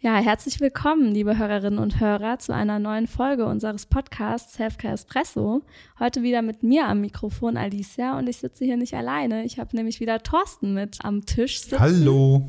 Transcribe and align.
Ja, 0.00 0.14
herzlich 0.18 0.60
willkommen, 0.60 1.12
liebe 1.12 1.38
Hörerinnen 1.38 1.80
und 1.80 1.98
Hörer, 1.98 2.38
zu 2.38 2.54
einer 2.54 2.78
neuen 2.78 3.08
Folge 3.08 3.46
unseres 3.46 3.86
Podcasts 3.86 4.56
Healthcare 4.56 4.94
Espresso. 4.94 5.62
Heute 5.98 6.22
wieder 6.22 6.40
mit 6.40 6.62
mir 6.62 6.86
am 6.86 7.00
Mikrofon 7.00 7.56
Alicia 7.56 8.16
und 8.16 8.28
ich 8.28 8.36
sitze 8.36 8.64
hier 8.64 8.76
nicht 8.76 8.94
alleine. 8.94 9.44
Ich 9.44 9.58
habe 9.58 9.74
nämlich 9.74 9.98
wieder 9.98 10.22
Thorsten 10.22 10.72
mit 10.72 10.98
am 11.02 11.26
Tisch 11.26 11.62
sitzen. 11.62 11.80
Hallo. 11.80 12.48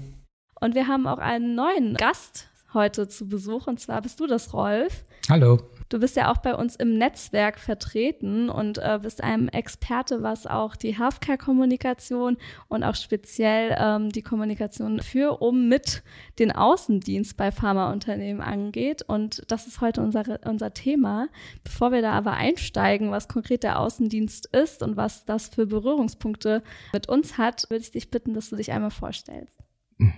Und 0.62 0.76
wir 0.76 0.88
haben 0.88 1.08
auch 1.08 1.18
einen 1.18 1.56
neuen 1.56 1.96
Gast 1.96 2.50
heute 2.76 3.08
zu 3.08 3.28
Besuch 3.28 3.66
und 3.66 3.80
zwar 3.80 4.04
bist 4.04 4.20
du 4.20 4.28
das, 4.28 4.54
Rolf. 4.54 5.04
Hallo. 5.28 5.58
Du 5.90 6.00
bist 6.00 6.16
ja 6.16 6.32
auch 6.32 6.38
bei 6.38 6.56
uns 6.56 6.76
im 6.76 7.00
Netzwerk 7.00 7.60
vertreten 7.60 8.50
und 8.50 8.78
äh, 8.78 9.00
bist 9.02 9.24
ein 9.24 9.50
Experte, 9.50 10.22
was 10.22 10.46
auch 10.46 10.76
die 10.76 10.98
Healthcare-Kommunikation 10.98 12.38
und 12.68 12.84
auch 12.84 12.94
speziell 12.94 13.76
ähm, 13.78 14.12
die 14.12 14.22
Kommunikation 14.22 15.00
für, 15.02 15.42
um 15.42 15.68
mit 15.68 16.04
den 16.38 16.52
Außendienst 16.52 17.36
bei 17.38 17.52
Pharmaunternehmen 17.52 18.42
angeht. 18.42 19.02
Und 19.02 19.42
das 19.48 19.66
ist 19.66 19.82
heute 19.82 20.02
unser, 20.02 20.40
unser 20.46 20.74
Thema. 20.74 21.28
Bevor 21.64 21.92
wir 21.92 22.04
da 22.04 22.12
aber 22.12 22.34
einsteigen, 22.34 23.10
was 23.10 23.28
konkret 23.28 23.64
der 23.64 23.80
Außendienst 23.80 24.46
ist 24.46 24.84
und 24.84 24.96
was 24.96 25.26
das 25.26 25.50
für 25.50 25.66
Berührungspunkte 25.66 26.62
mit 26.94 27.09
uns 27.09 27.40
hat, 27.40 27.68
würde 27.70 27.81
ich 27.81 27.92
dich 27.92 28.12
bitten, 28.12 28.36
dass 28.36 28.52
du 28.52 28.56
dich 28.56 28.72
einmal 28.72 28.92
vorstellst. 28.92 29.59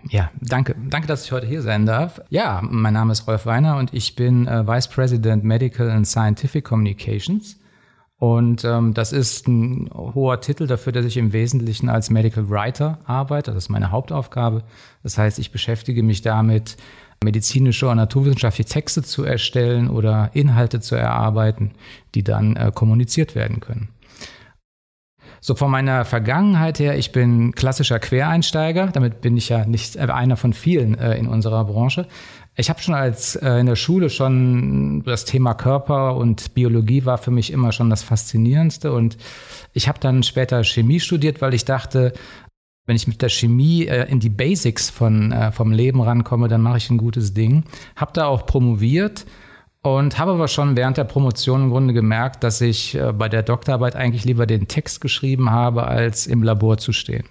Ja, 0.10 0.30
danke. 0.40 0.76
Danke, 0.90 1.08
dass 1.08 1.26
ich 1.26 1.32
heute 1.32 1.48
hier 1.48 1.62
sein 1.62 1.86
darf. 1.86 2.22
Ja, 2.30 2.62
mein 2.64 2.94
Name 2.94 3.12
ist 3.12 3.28
Rolf 3.28 3.46
Weiner 3.46 3.78
und 3.78 3.94
ich 3.94 4.16
bin 4.16 4.48
äh, 4.48 4.68
Vice 4.68 4.88
President 4.88 5.44
Medical 5.44 5.90
and 5.90 6.08
Scientific 6.08 6.66
Communications. 6.66 7.58
Und 8.18 8.64
ähm, 8.64 8.94
das 8.94 9.12
ist 9.12 9.48
ein 9.48 9.90
hoher 9.92 10.40
Titel 10.42 10.68
dafür, 10.68 10.94
dass 10.94 11.06
ich 11.06 11.18
im 11.18 11.34
Wesentlichen 11.34 11.90
als 11.90 12.12
Medical 12.12 12.52
Writer 12.52 13.00
arbeite. 13.06 13.52
Das 13.52 13.64
ist 13.64 13.70
meine 13.70 13.90
Hauptaufgabe. 13.90 14.64
Das 15.02 15.18
heißt, 15.18 15.40
ich 15.40 15.52
beschäftige 15.52 16.04
mich 16.04 16.22
damit, 16.22 16.78
medizinische 17.24 17.88
und 17.88 17.98
naturwissenschaftliche 17.98 18.70
Texte 18.70 19.02
zu 19.04 19.24
erstellen 19.24 19.90
oder 19.90 20.32
Inhalte 20.34 20.80
zu 20.80 20.96
erarbeiten, 20.96 21.72
die 22.14 22.24
dann 22.24 22.56
äh, 22.56 22.72
kommuniziert 22.74 23.34
werden 23.34 23.60
können. 23.60 23.90
So 25.44 25.56
von 25.56 25.72
meiner 25.72 26.06
Vergangenheit 26.06 26.78
her, 26.78 27.00
ich 27.00 27.12
bin 27.12 27.54
klassischer 27.54 27.98
Quereinsteiger, 27.98 28.88
damit 28.94 29.22
bin 29.22 29.38
ich 29.38 29.50
ja 29.50 29.66
nicht 29.66 29.98
einer 29.98 30.38
von 30.38 30.54
vielen 30.54 30.96
äh, 31.00 31.18
in 31.18 31.28
unserer 31.28 31.66
Branche. 31.66 32.08
Ich 32.56 32.70
habe 32.70 32.80
schon 32.80 32.94
als 32.94 33.38
äh, 33.38 33.56
in 33.56 33.66
der 33.66 33.76
Schule 33.76 34.12
schon 34.12 35.02
das 35.04 35.26
Thema 35.26 35.56
Körper 35.56 36.16
und 36.16 36.54
Biologie 36.54 37.06
war 37.06 37.18
für 37.18 37.32
mich 37.32 37.52
immer 37.52 37.72
schon 37.72 37.90
das 37.90 38.04
Faszinierendste 38.04 38.94
und 38.94 39.18
ich 39.74 39.88
habe 39.88 40.00
dann 40.00 40.22
später 40.22 40.64
Chemie 40.64 41.00
studiert, 41.00 41.42
weil 41.42 41.56
ich 41.56 41.66
dachte, 41.66 42.14
wenn 42.86 42.96
ich 42.96 43.08
mit 43.08 43.24
der 43.24 43.30
Chemie 43.30 43.88
äh, 43.88 44.08
in 44.12 44.20
die 44.20 44.30
Basics 44.30 44.92
von, 44.92 45.32
äh, 45.32 45.52
vom 45.52 45.72
Leben 45.72 46.02
rankomme, 46.02 46.50
dann 46.50 46.62
mache 46.62 46.78
ich 46.78 46.92
ein 46.92 46.98
gutes 46.98 47.34
Ding. 47.34 47.64
Habe 47.96 48.12
da 48.14 48.28
auch 48.28 48.46
promoviert 48.46 49.26
und 49.84 50.20
habe 50.20 50.32
aber 50.32 50.48
schon 50.48 50.78
während 50.78 50.98
der 50.98 51.06
Promotion 51.06 51.64
im 51.64 51.70
Grunde 51.72 51.94
gemerkt, 51.94 52.44
dass 52.44 52.62
ich 52.62 52.96
äh, 52.96 53.14
bei 53.14 53.30
der 53.30 53.44
Doktorarbeit 53.44 53.96
eigentlich 53.96 54.26
lieber 54.26 54.46
den 54.46 54.68
Text 54.68 55.02
geschrieben 55.02 55.50
habe, 55.50 55.88
als 55.88 56.28
im 56.28 56.44
Labor 56.44 56.78
zu 56.78 56.94
stehen. 56.94 57.24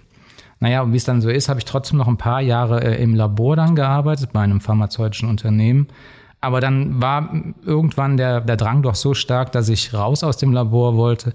Naja, 0.58 0.82
und 0.82 0.92
wie 0.92 0.96
es 0.96 1.04
dann 1.04 1.20
so 1.20 1.30
ist, 1.30 1.48
habe 1.48 1.60
ich 1.60 1.64
trotzdem 1.64 1.98
noch 1.98 2.08
ein 2.08 2.18
paar 2.18 2.40
Jahre 2.40 2.82
äh, 2.84 3.02
im 3.02 3.14
Labor 3.14 3.56
dann 3.56 3.76
gearbeitet, 3.76 4.32
bei 4.32 4.40
einem 4.40 4.60
pharmazeutischen 4.60 5.28
Unternehmen. 5.28 5.88
Aber 6.40 6.60
dann 6.60 7.00
war 7.00 7.30
irgendwann 7.64 8.16
der, 8.16 8.40
der 8.40 8.56
Drang 8.56 8.82
doch 8.82 8.94
so 8.94 9.14
stark, 9.14 9.52
dass 9.52 9.68
ich 9.68 9.94
raus 9.94 10.24
aus 10.24 10.38
dem 10.38 10.52
Labor 10.52 10.96
wollte. 10.96 11.32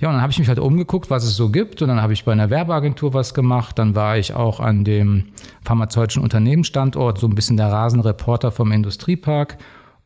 Ja, 0.00 0.08
und 0.08 0.14
dann 0.14 0.22
habe 0.22 0.32
ich 0.32 0.38
mich 0.38 0.48
halt 0.48 0.58
umgeguckt, 0.58 1.10
was 1.10 1.24
es 1.24 1.36
so 1.36 1.50
gibt. 1.50 1.82
Und 1.82 1.88
dann 1.88 2.00
habe 2.00 2.12
ich 2.12 2.24
bei 2.24 2.32
einer 2.32 2.50
Werbeagentur 2.50 3.14
was 3.14 3.34
gemacht. 3.34 3.78
Dann 3.78 3.94
war 3.94 4.16
ich 4.16 4.34
auch 4.34 4.60
an 4.60 4.84
dem 4.84 5.26
pharmazeutischen 5.64 6.22
Unternehmensstandort, 6.22 7.18
so 7.18 7.26
ein 7.26 7.34
bisschen 7.34 7.56
der 7.56 7.70
Rasenreporter 7.70 8.50
vom 8.50 8.72
Industriepark 8.72 9.58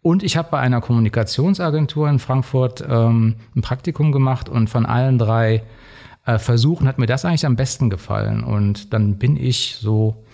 und 0.02 0.24
ich 0.24 0.36
habe 0.36 0.48
bei 0.50 0.58
einer 0.58 0.80
Kommunikationsagentur 0.80 2.08
in 2.08 2.18
Frankfurt 2.18 2.84
ähm, 2.86 3.36
ein 3.54 3.62
Praktikum 3.62 4.10
gemacht 4.10 4.48
und 4.48 4.68
von 4.68 4.84
allen 4.84 5.16
drei 5.16 5.62
äh, 6.26 6.38
Versuchen 6.38 6.88
hat 6.88 6.98
mir 6.98 7.06
das 7.06 7.24
eigentlich 7.24 7.46
am 7.46 7.56
besten 7.56 7.88
gefallen. 7.88 8.42
Und 8.42 8.92
dann 8.92 9.18
bin 9.18 9.36
ich 9.36 9.76
so 9.80 10.24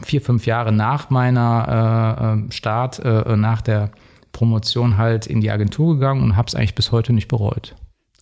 vier, 0.00 0.20
fünf 0.20 0.46
Jahre 0.46 0.72
nach 0.72 1.10
meiner 1.10 2.16
äh, 2.20 2.24
ähm, 2.24 2.50
Start, 2.52 3.00
äh, 3.00 3.36
nach 3.36 3.62
der 3.62 3.90
Promotion 4.30 4.96
halt 4.96 5.26
in 5.26 5.40
die 5.40 5.50
Agentur 5.50 5.94
gegangen 5.94 6.22
und 6.22 6.36
habe 6.36 6.46
es 6.46 6.54
eigentlich 6.54 6.76
bis 6.76 6.92
heute 6.92 7.12
nicht 7.12 7.26
bereut. 7.26 7.74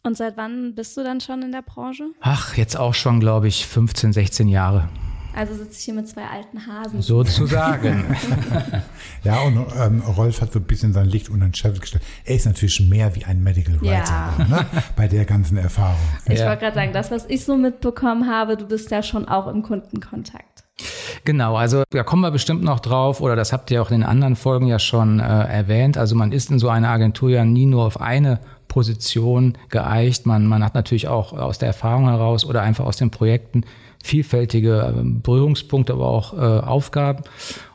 Und 0.04 0.16
seit 0.16 0.38
wann 0.38 0.74
bist 0.74 0.96
du 0.96 1.02
dann 1.02 1.20
schon 1.20 1.42
in 1.42 1.52
der 1.52 1.62
Branche? 1.62 2.04
Ach, 2.20 2.56
jetzt 2.56 2.78
auch 2.78 2.94
schon, 2.94 3.20
glaube 3.20 3.48
ich, 3.48 3.66
15, 3.66 4.12
16 4.14 4.48
Jahre. 4.48 4.88
Also 5.36 5.52
sitze 5.52 5.78
ich 5.78 5.84
hier 5.84 5.92
mit 5.92 6.08
zwei 6.08 6.24
alten 6.24 6.66
Hasen. 6.66 7.02
Sozusagen. 7.02 8.16
ja, 9.22 9.42
und 9.42 9.66
ähm, 9.78 10.00
Rolf 10.00 10.40
hat 10.40 10.50
so 10.50 10.58
ein 10.58 10.64
bisschen 10.64 10.94
sein 10.94 11.04
Licht 11.04 11.28
unter 11.28 11.44
den 11.44 11.52
Scheffel 11.52 11.78
gestellt. 11.78 12.02
Er 12.24 12.36
ist 12.36 12.46
natürlich 12.46 12.80
mehr 12.80 13.14
wie 13.14 13.26
ein 13.26 13.42
Medical 13.42 13.78
Writer 13.82 14.32
ja. 14.38 14.46
ne? 14.48 14.66
bei 14.96 15.08
der 15.08 15.26
ganzen 15.26 15.58
Erfahrung. 15.58 16.00
Ich 16.24 16.38
ja. 16.38 16.46
wollte 16.46 16.62
gerade 16.62 16.74
sagen, 16.74 16.92
das, 16.94 17.10
was 17.10 17.26
ich 17.26 17.44
so 17.44 17.58
mitbekommen 17.58 18.30
habe, 18.30 18.56
du 18.56 18.66
bist 18.66 18.90
ja 18.90 19.02
schon 19.02 19.28
auch 19.28 19.46
im 19.48 19.62
Kundenkontakt. 19.62 20.64
Genau, 21.26 21.56
also 21.56 21.84
da 21.90 22.02
kommen 22.02 22.22
wir 22.22 22.30
bestimmt 22.30 22.62
noch 22.62 22.80
drauf, 22.80 23.20
oder 23.20 23.36
das 23.36 23.52
habt 23.52 23.70
ihr 23.70 23.82
auch 23.82 23.90
in 23.90 24.00
den 24.00 24.08
anderen 24.08 24.36
Folgen 24.36 24.68
ja 24.68 24.78
schon 24.78 25.20
äh, 25.20 25.22
erwähnt. 25.22 25.98
Also 25.98 26.16
man 26.16 26.32
ist 26.32 26.50
in 26.50 26.58
so 26.58 26.70
einer 26.70 26.88
Agentur 26.88 27.28
ja 27.28 27.44
nie 27.44 27.66
nur 27.66 27.84
auf 27.84 28.00
eine 28.00 28.40
Position 28.68 29.58
geeicht. 29.68 30.24
Man, 30.24 30.46
man 30.46 30.64
hat 30.64 30.74
natürlich 30.74 31.08
auch 31.08 31.34
aus 31.34 31.58
der 31.58 31.68
Erfahrung 31.68 32.08
heraus 32.08 32.46
oder 32.46 32.62
einfach 32.62 32.86
aus 32.86 32.96
den 32.96 33.10
Projekten 33.10 33.64
vielfältige 34.06 34.94
ähm, 34.96 35.20
Berührungspunkte, 35.20 35.92
aber 35.92 36.06
auch 36.06 36.32
äh, 36.32 36.36
Aufgaben. 36.36 37.24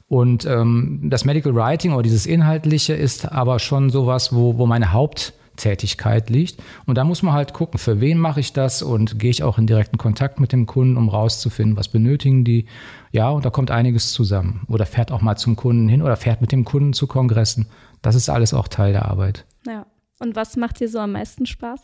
Und 0.07 0.45
ähm, 0.45 1.07
das 1.09 1.23
Medical 1.23 1.55
Writing 1.55 1.93
oder 1.93 2.03
dieses 2.03 2.25
Inhaltliche 2.25 2.93
ist 2.93 3.31
aber 3.31 3.59
schon 3.59 3.89
sowas, 3.89 4.35
wo, 4.35 4.57
wo 4.57 4.65
meine 4.65 4.91
Haupttätigkeit 4.91 6.29
liegt. 6.29 6.61
Und 6.85 6.97
da 6.97 7.05
muss 7.05 7.23
man 7.23 7.33
halt 7.33 7.53
gucken, 7.53 7.77
für 7.77 8.01
wen 8.01 8.17
mache 8.17 8.41
ich 8.41 8.51
das 8.51 8.81
und 8.81 9.19
gehe 9.19 9.29
ich 9.29 9.43
auch 9.43 9.57
in 9.57 9.67
direkten 9.67 9.97
Kontakt 9.97 10.39
mit 10.39 10.51
dem 10.51 10.65
Kunden, 10.65 10.97
um 10.97 11.07
rauszufinden, 11.07 11.77
was 11.77 11.87
benötigen 11.87 12.43
die. 12.43 12.65
Ja, 13.13 13.29
und 13.29 13.45
da 13.45 13.51
kommt 13.51 13.71
einiges 13.71 14.11
zusammen. 14.11 14.65
Oder 14.67 14.85
fährt 14.85 15.13
auch 15.13 15.21
mal 15.21 15.37
zum 15.37 15.55
Kunden 15.55 15.87
hin 15.87 16.01
oder 16.01 16.17
fährt 16.17 16.41
mit 16.41 16.51
dem 16.51 16.65
Kunden 16.65 16.91
zu 16.91 17.07
Kongressen. 17.07 17.67
Das 18.01 18.15
ist 18.15 18.29
alles 18.29 18.53
auch 18.53 18.67
Teil 18.67 18.91
der 18.91 19.05
Arbeit. 19.05 19.45
Ja. 19.65 19.85
Und 20.21 20.35
was 20.35 20.55
macht 20.55 20.79
dir 20.79 20.87
so 20.87 20.99
am 20.99 21.13
meisten 21.13 21.47
Spaß? 21.47 21.81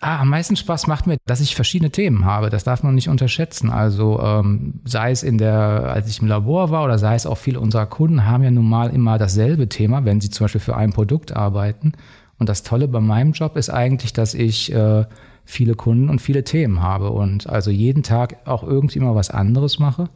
ah, 0.00 0.20
am 0.20 0.30
meisten 0.30 0.56
Spaß 0.56 0.86
macht 0.86 1.06
mir, 1.06 1.18
dass 1.26 1.40
ich 1.42 1.54
verschiedene 1.54 1.90
Themen 1.90 2.24
habe. 2.24 2.48
Das 2.48 2.64
darf 2.64 2.82
man 2.82 2.94
nicht 2.94 3.10
unterschätzen. 3.10 3.68
Also 3.68 4.18
ähm, 4.20 4.80
sei 4.86 5.10
es 5.10 5.22
in 5.22 5.36
der, 5.36 5.92
als 5.92 6.08
ich 6.08 6.22
im 6.22 6.28
Labor 6.28 6.70
war 6.70 6.82
oder 6.82 6.98
sei 6.98 7.14
es 7.14 7.26
auch 7.26 7.36
viele 7.36 7.60
unserer 7.60 7.84
Kunden 7.84 8.24
haben 8.24 8.42
ja 8.42 8.50
nun 8.50 8.66
mal 8.66 8.88
immer 8.88 9.18
dasselbe 9.18 9.68
Thema, 9.68 10.06
wenn 10.06 10.22
sie 10.22 10.30
zum 10.30 10.44
Beispiel 10.44 10.62
für 10.62 10.76
ein 10.76 10.94
Produkt 10.94 11.36
arbeiten. 11.36 11.92
Und 12.38 12.48
das 12.48 12.62
Tolle 12.62 12.88
bei 12.88 13.00
meinem 13.00 13.32
Job 13.32 13.58
ist 13.58 13.68
eigentlich, 13.68 14.14
dass 14.14 14.32
ich 14.32 14.72
äh, 14.72 15.04
viele 15.44 15.74
Kunden 15.74 16.08
und 16.08 16.22
viele 16.22 16.44
Themen 16.44 16.82
habe 16.82 17.10
und 17.10 17.50
also 17.50 17.70
jeden 17.70 18.02
Tag 18.02 18.38
auch 18.46 18.62
irgendwie 18.62 19.00
mal 19.00 19.14
was 19.14 19.30
anderes 19.30 19.78
mache. 19.78 20.08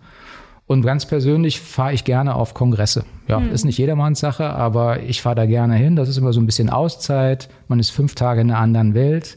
Und 0.66 0.82
ganz 0.82 1.06
persönlich 1.06 1.60
fahre 1.60 1.92
ich 1.92 2.04
gerne 2.04 2.34
auf 2.34 2.54
Kongresse. 2.54 3.04
Ja, 3.28 3.38
mhm. 3.38 3.52
ist 3.52 3.64
nicht 3.64 3.78
jedermanns 3.78 4.20
Sache, 4.20 4.50
aber 4.50 5.02
ich 5.02 5.22
fahre 5.22 5.36
da 5.36 5.46
gerne 5.46 5.76
hin. 5.76 5.94
Das 5.94 6.08
ist 6.08 6.16
immer 6.16 6.32
so 6.32 6.40
ein 6.40 6.46
bisschen 6.46 6.70
Auszeit. 6.70 7.48
Man 7.68 7.78
ist 7.78 7.90
fünf 7.90 8.14
Tage 8.14 8.40
in 8.40 8.50
einer 8.50 8.60
anderen 8.60 8.94
Welt 8.94 9.36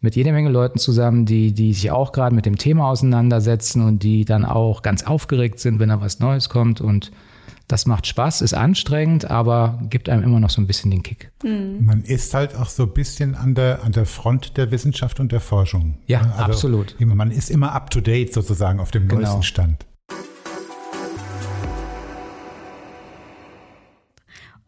mit 0.00 0.16
jede 0.16 0.32
Menge 0.32 0.48
Leuten 0.48 0.78
zusammen, 0.78 1.26
die, 1.26 1.52
die 1.52 1.74
sich 1.74 1.90
auch 1.90 2.12
gerade 2.12 2.34
mit 2.34 2.46
dem 2.46 2.56
Thema 2.56 2.88
auseinandersetzen 2.88 3.82
und 3.82 4.02
die 4.02 4.24
dann 4.24 4.44
auch 4.44 4.82
ganz 4.82 5.02
aufgeregt 5.02 5.60
sind, 5.60 5.78
wenn 5.78 5.90
da 5.90 6.00
was 6.00 6.20
Neues 6.20 6.48
kommt. 6.48 6.80
Und 6.80 7.10
das 7.68 7.86
macht 7.86 8.06
Spaß, 8.06 8.40
ist 8.40 8.54
anstrengend, 8.54 9.30
aber 9.30 9.78
gibt 9.90 10.08
einem 10.08 10.24
immer 10.24 10.40
noch 10.40 10.50
so 10.50 10.60
ein 10.60 10.66
bisschen 10.66 10.90
den 10.90 11.02
Kick. 11.02 11.30
Mhm. 11.44 11.84
Man 11.84 12.02
ist 12.02 12.32
halt 12.32 12.56
auch 12.56 12.68
so 12.68 12.84
ein 12.84 12.92
bisschen 12.92 13.34
an 13.34 13.54
der, 13.54 13.84
an 13.84 13.92
der 13.92 14.06
Front 14.06 14.56
der 14.56 14.70
Wissenschaft 14.70 15.20
und 15.20 15.32
der 15.32 15.40
Forschung. 15.40 15.98
Ja, 16.06 16.22
also 16.22 16.44
absolut. 16.44 16.96
Man 16.98 17.30
ist 17.30 17.50
immer 17.50 17.72
up 17.72 17.90
to 17.90 18.00
date 18.00 18.32
sozusagen 18.32 18.80
auf 18.80 18.90
dem 18.90 19.06
genau. 19.06 19.20
neuesten 19.20 19.42
Stand. 19.42 19.86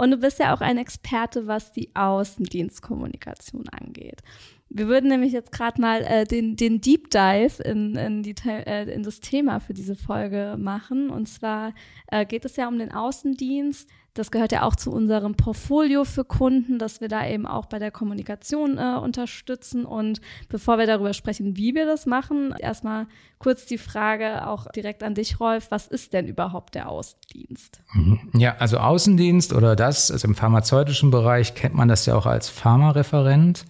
Und 0.03 0.11
du 0.11 0.17
bist 0.17 0.41
ja 0.41 0.53
auch 0.53 0.61
ein 0.61 0.79
Experte, 0.79 1.47
was 1.47 1.71
die 1.71 1.95
Außendienstkommunikation 1.95 3.69
angeht. 3.69 4.21
Wir 4.69 4.89
würden 4.89 5.09
nämlich 5.09 5.33
jetzt 5.33 5.53
gerade 5.53 5.81
mal 5.81 6.03
äh, 6.03 6.25
den, 6.25 6.57
den 6.57 6.81
Deep 6.81 7.09
Dive 7.11 7.63
in, 7.63 7.95
in, 7.95 8.25
die, 8.25 8.35
äh, 8.45 8.93
in 8.93 9.05
das 9.05 9.21
Thema 9.21 9.61
für 9.61 9.75
diese 9.75 9.95
Folge 9.95 10.57
machen. 10.59 11.09
Und 11.09 11.29
zwar 11.29 11.73
äh, 12.09 12.27
geht 12.27 12.45
es 12.45 12.57
ja 12.57 12.67
um 12.67 12.81
den 12.81 12.91
Außendienst, 12.91 13.89
Das 14.15 14.31
gehört 14.31 14.53
ja 14.53 14.63
auch 14.65 14.77
zu 14.77 14.91
unserem 14.91 15.35
Portfolio 15.37 16.05
für 16.05 16.25
Kunden, 16.25 16.79
dass 16.79 17.01
wir 17.01 17.09
da 17.09 17.27
eben 17.27 17.47
auch 17.47 17.65
bei 17.65 17.79
der 17.79 17.91
Kommunikation 17.91 18.77
äh, 18.77 18.99
unterstützen. 19.03 19.87
Und 19.87 20.21
bevor 20.51 20.77
wir 20.77 20.87
darüber 20.87 21.15
sprechen, 21.15 21.57
wie 21.57 21.75
wir 21.75 21.87
das 21.87 22.05
machen, 22.05 22.55
erstmal 22.59 23.07
kurz 23.39 23.65
die 23.65 23.79
Frage 23.79 24.47
auch 24.47 24.67
direkt 24.73 25.03
an 25.03 25.15
dich, 25.15 25.41
Rolf. 25.41 25.71
Was 25.71 25.87
ist 25.87 26.13
denn 26.13 26.27
überhaupt 26.29 26.75
der 26.75 26.91
Außendienst? 26.91 27.81
Mhm. 27.95 28.21
Ja, 28.35 28.57
also 28.59 28.77
Außendienst 28.77 29.55
oder 29.55 29.77
das, 29.77 30.11
also 30.11 30.29
im 30.29 30.35
pharmazeutischen 30.35 31.11
Bereich 31.11 31.55
kennt 31.55 31.75
man 31.75 31.89
das 31.89 32.05
ja 32.05 32.15
auch 32.15 32.27
als 32.27 32.51
Pharmareferent. 32.51 33.65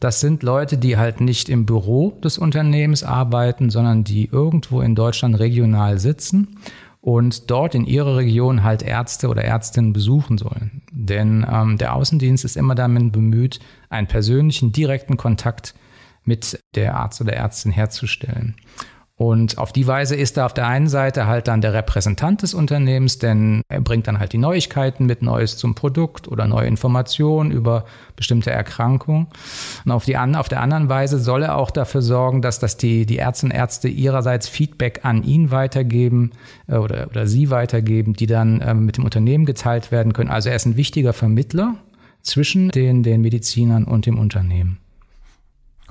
Das 0.00 0.20
sind 0.20 0.42
Leute, 0.42 0.76
die 0.76 0.98
halt 0.98 1.20
nicht 1.20 1.48
im 1.48 1.66
Büro 1.66 2.10
des 2.22 2.36
Unternehmens 2.36 3.04
arbeiten, 3.04 3.70
sondern 3.70 4.02
die 4.02 4.28
irgendwo 4.30 4.80
in 4.80 4.96
Deutschland 4.96 5.38
regional 5.38 5.98
sitzen 5.98 6.58
und 7.04 7.50
dort 7.50 7.74
in 7.74 7.84
ihrer 7.84 8.16
Region 8.16 8.62
halt 8.62 8.82
Ärzte 8.82 9.28
oder 9.28 9.44
Ärztinnen 9.44 9.92
besuchen 9.92 10.38
sollen. 10.38 10.80
Denn 10.90 11.46
ähm, 11.46 11.76
der 11.76 11.94
Außendienst 11.94 12.46
ist 12.46 12.56
immer 12.56 12.74
damit 12.74 13.12
bemüht, 13.12 13.60
einen 13.90 14.06
persönlichen, 14.06 14.72
direkten 14.72 15.18
Kontakt 15.18 15.74
mit 16.24 16.58
der 16.74 16.96
Arzt 16.96 17.20
oder 17.20 17.34
Ärztin 17.34 17.72
herzustellen. 17.72 18.56
Und 19.24 19.56
auf 19.56 19.72
die 19.72 19.86
Weise 19.86 20.16
ist 20.16 20.36
er 20.36 20.44
auf 20.44 20.52
der 20.52 20.66
einen 20.66 20.86
Seite 20.86 21.26
halt 21.26 21.48
dann 21.48 21.62
der 21.62 21.72
Repräsentant 21.72 22.42
des 22.42 22.52
Unternehmens, 22.52 23.16
denn 23.16 23.62
er 23.68 23.80
bringt 23.80 24.06
dann 24.06 24.18
halt 24.18 24.34
die 24.34 24.38
Neuigkeiten 24.38 25.06
mit 25.06 25.22
Neues 25.22 25.56
zum 25.56 25.74
Produkt 25.74 26.28
oder 26.28 26.46
neue 26.46 26.66
Informationen 26.66 27.50
über 27.50 27.86
bestimmte 28.16 28.50
Erkrankungen. 28.50 29.28
Und 29.86 29.92
auf, 29.92 30.04
die, 30.04 30.18
auf 30.18 30.48
der 30.50 30.60
anderen 30.60 30.90
Weise 30.90 31.18
soll 31.18 31.42
er 31.42 31.56
auch 31.56 31.70
dafür 31.70 32.02
sorgen, 32.02 32.42
dass, 32.42 32.58
dass 32.58 32.76
die, 32.76 33.06
die 33.06 33.16
Ärzte 33.16 33.46
und 33.46 33.52
Ärzte 33.52 33.88
ihrerseits 33.88 34.46
Feedback 34.46 35.00
an 35.04 35.22
ihn 35.22 35.50
weitergeben 35.50 36.32
äh, 36.66 36.76
oder, 36.76 37.06
oder 37.08 37.26
sie 37.26 37.48
weitergeben, 37.48 38.12
die 38.12 38.26
dann 38.26 38.60
äh, 38.60 38.74
mit 38.74 38.98
dem 38.98 39.06
Unternehmen 39.06 39.46
geteilt 39.46 39.90
werden 39.90 40.12
können. 40.12 40.28
Also 40.28 40.50
er 40.50 40.56
ist 40.56 40.66
ein 40.66 40.76
wichtiger 40.76 41.14
Vermittler 41.14 41.76
zwischen 42.20 42.68
den, 42.68 43.02
den 43.02 43.22
Medizinern 43.22 43.84
und 43.84 44.04
dem 44.04 44.18
Unternehmen. 44.18 44.80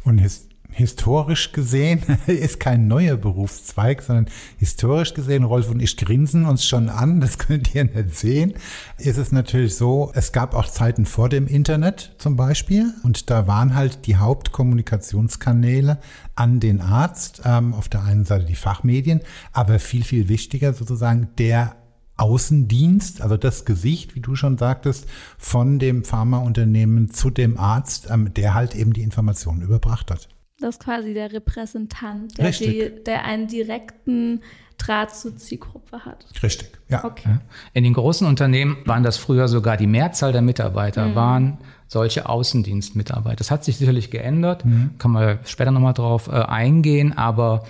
Und 0.04 0.20
ist 0.20 0.53
historisch 0.74 1.52
gesehen 1.52 2.02
ist 2.28 2.60
kein 2.60 2.88
neuer 2.88 3.18
Berufszweig, 3.18 4.02
sondern 4.02 4.28
historisch 4.58 5.14
gesehen, 5.14 5.44
Rolf 5.44 5.70
und 5.70 5.82
ich 5.82 5.98
grinsen 5.98 6.46
uns 6.46 6.66
schon 6.66 6.90
an, 6.90 7.22
das 7.22 7.38
könnt 7.38 7.74
ihr 7.76 7.86
nicht 7.86 8.16
sehen, 8.16 8.54
ist 8.98 9.18
es 9.18 9.32
natürlich 9.32 9.76
so, 9.76 10.12
es 10.16 10.32
gab 10.32 10.54
auch 10.54 10.68
Zeiten 10.68 11.06
vor 11.06 11.30
dem 11.30 11.48
Internet 11.48 12.14
zum 12.18 12.36
Beispiel 12.36 12.94
und 13.04 13.30
da 13.30 13.48
waren 13.48 13.76
halt 13.76 14.06
die 14.08 14.18
Hauptkommunikationskanäle 14.18 16.00
an 16.36 16.60
den 16.60 16.82
Arzt, 16.82 17.42
ähm, 17.46 17.74
auf 17.74 17.90
der 17.90 18.04
einen 18.04 18.26
Seite 18.26 18.46
die 18.46 18.56
Fachmedien, 18.56 19.22
aber 19.52 19.80
viel, 19.80 20.04
viel 20.04 20.30
wichtiger 20.30 20.74
sozusagen 20.74 21.30
der 21.38 21.76
Außendienst, 22.16 23.22
also 23.22 23.38
das 23.38 23.66
Gesicht, 23.66 24.16
wie 24.16 24.20
du 24.20 24.36
schon 24.36 24.58
sagtest, 24.58 25.08
von 25.38 25.80
dem 25.80 26.04
Pharmaunternehmen 26.04 27.10
zu 27.10 27.30
dem 27.30 27.58
Arzt, 27.58 28.08
ähm, 28.10 28.34
der 28.34 28.54
halt 28.54 28.76
eben 28.76 28.94
die 28.94 29.02
Informationen 29.02 29.62
überbracht 29.62 30.12
hat. 30.12 30.30
Das 30.64 30.76
ist 30.76 30.84
quasi 30.86 31.14
der 31.14 31.34
Repräsentant, 31.34 32.38
der, 32.38 32.52
die, 32.52 32.90
der 33.06 33.26
einen 33.26 33.48
direkten 33.48 34.40
Draht 34.78 35.14
zur 35.14 35.36
Zielgruppe 35.36 36.06
hat. 36.06 36.26
Richtig, 36.42 36.70
ja. 36.88 37.04
Okay. 37.04 37.40
In 37.74 37.84
den 37.84 37.94
großen 37.94 38.26
Unternehmen 38.26 38.78
waren 38.86 39.04
das 39.04 39.18
früher 39.18 39.50
sogar 39.50 39.76
die 39.76 39.88
Mehrzahl 39.88 40.32
der 40.32 40.42
Mitarbeiter, 40.42 41.08
mhm. 41.08 41.16
waren 41.16 41.58
solche 41.90 42.30
Außendienstmitarbeiter. 42.30 43.36
Das 43.36 43.52
hat 43.52 43.66
sich 43.66 43.76
sicherlich 43.76 44.10
geändert, 44.10 44.64
mhm. 44.64 44.92
kann 45.00 45.12
man 45.12 45.40
später 45.44 45.72
nochmal 45.72 45.94
drauf 45.94 46.30
äh, 46.30 46.32
eingehen, 46.32 47.12
aber 47.12 47.66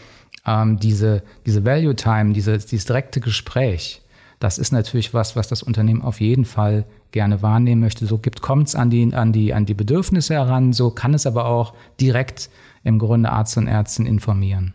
ähm, 0.46 0.78
diese, 0.80 1.24
diese 1.48 1.66
Value 1.66 1.96
Time, 1.96 2.34
diese, 2.34 2.60
dieses 2.60 2.86
direkte 2.86 3.22
Gespräch, 3.22 4.04
das 4.40 4.60
ist 4.60 4.72
natürlich 4.72 5.16
was, 5.16 5.36
was 5.36 5.48
das 5.48 5.64
Unternehmen 5.64 6.04
auf 6.04 6.22
jeden 6.22 6.46
Fall 6.46 6.86
gerne 7.12 7.42
wahrnehmen 7.42 7.82
möchte. 7.82 8.06
So 8.06 8.18
gibt, 8.20 8.42
kommt 8.42 8.68
es 8.68 8.76
an 8.76 8.90
die, 8.90 9.16
an, 9.16 9.32
die, 9.32 9.54
an 9.54 9.66
die 9.66 9.74
Bedürfnisse 9.74 10.36
heran, 10.36 10.74
so 10.74 10.92
kann 10.92 11.16
es 11.16 11.26
aber 11.26 11.46
auch 11.46 11.74
direkt 12.00 12.52
im 12.84 13.00
Grunde 13.00 13.32
Arzt 13.32 13.58
und 13.58 13.68
Ärztin 13.68 14.06
informieren. 14.06 14.74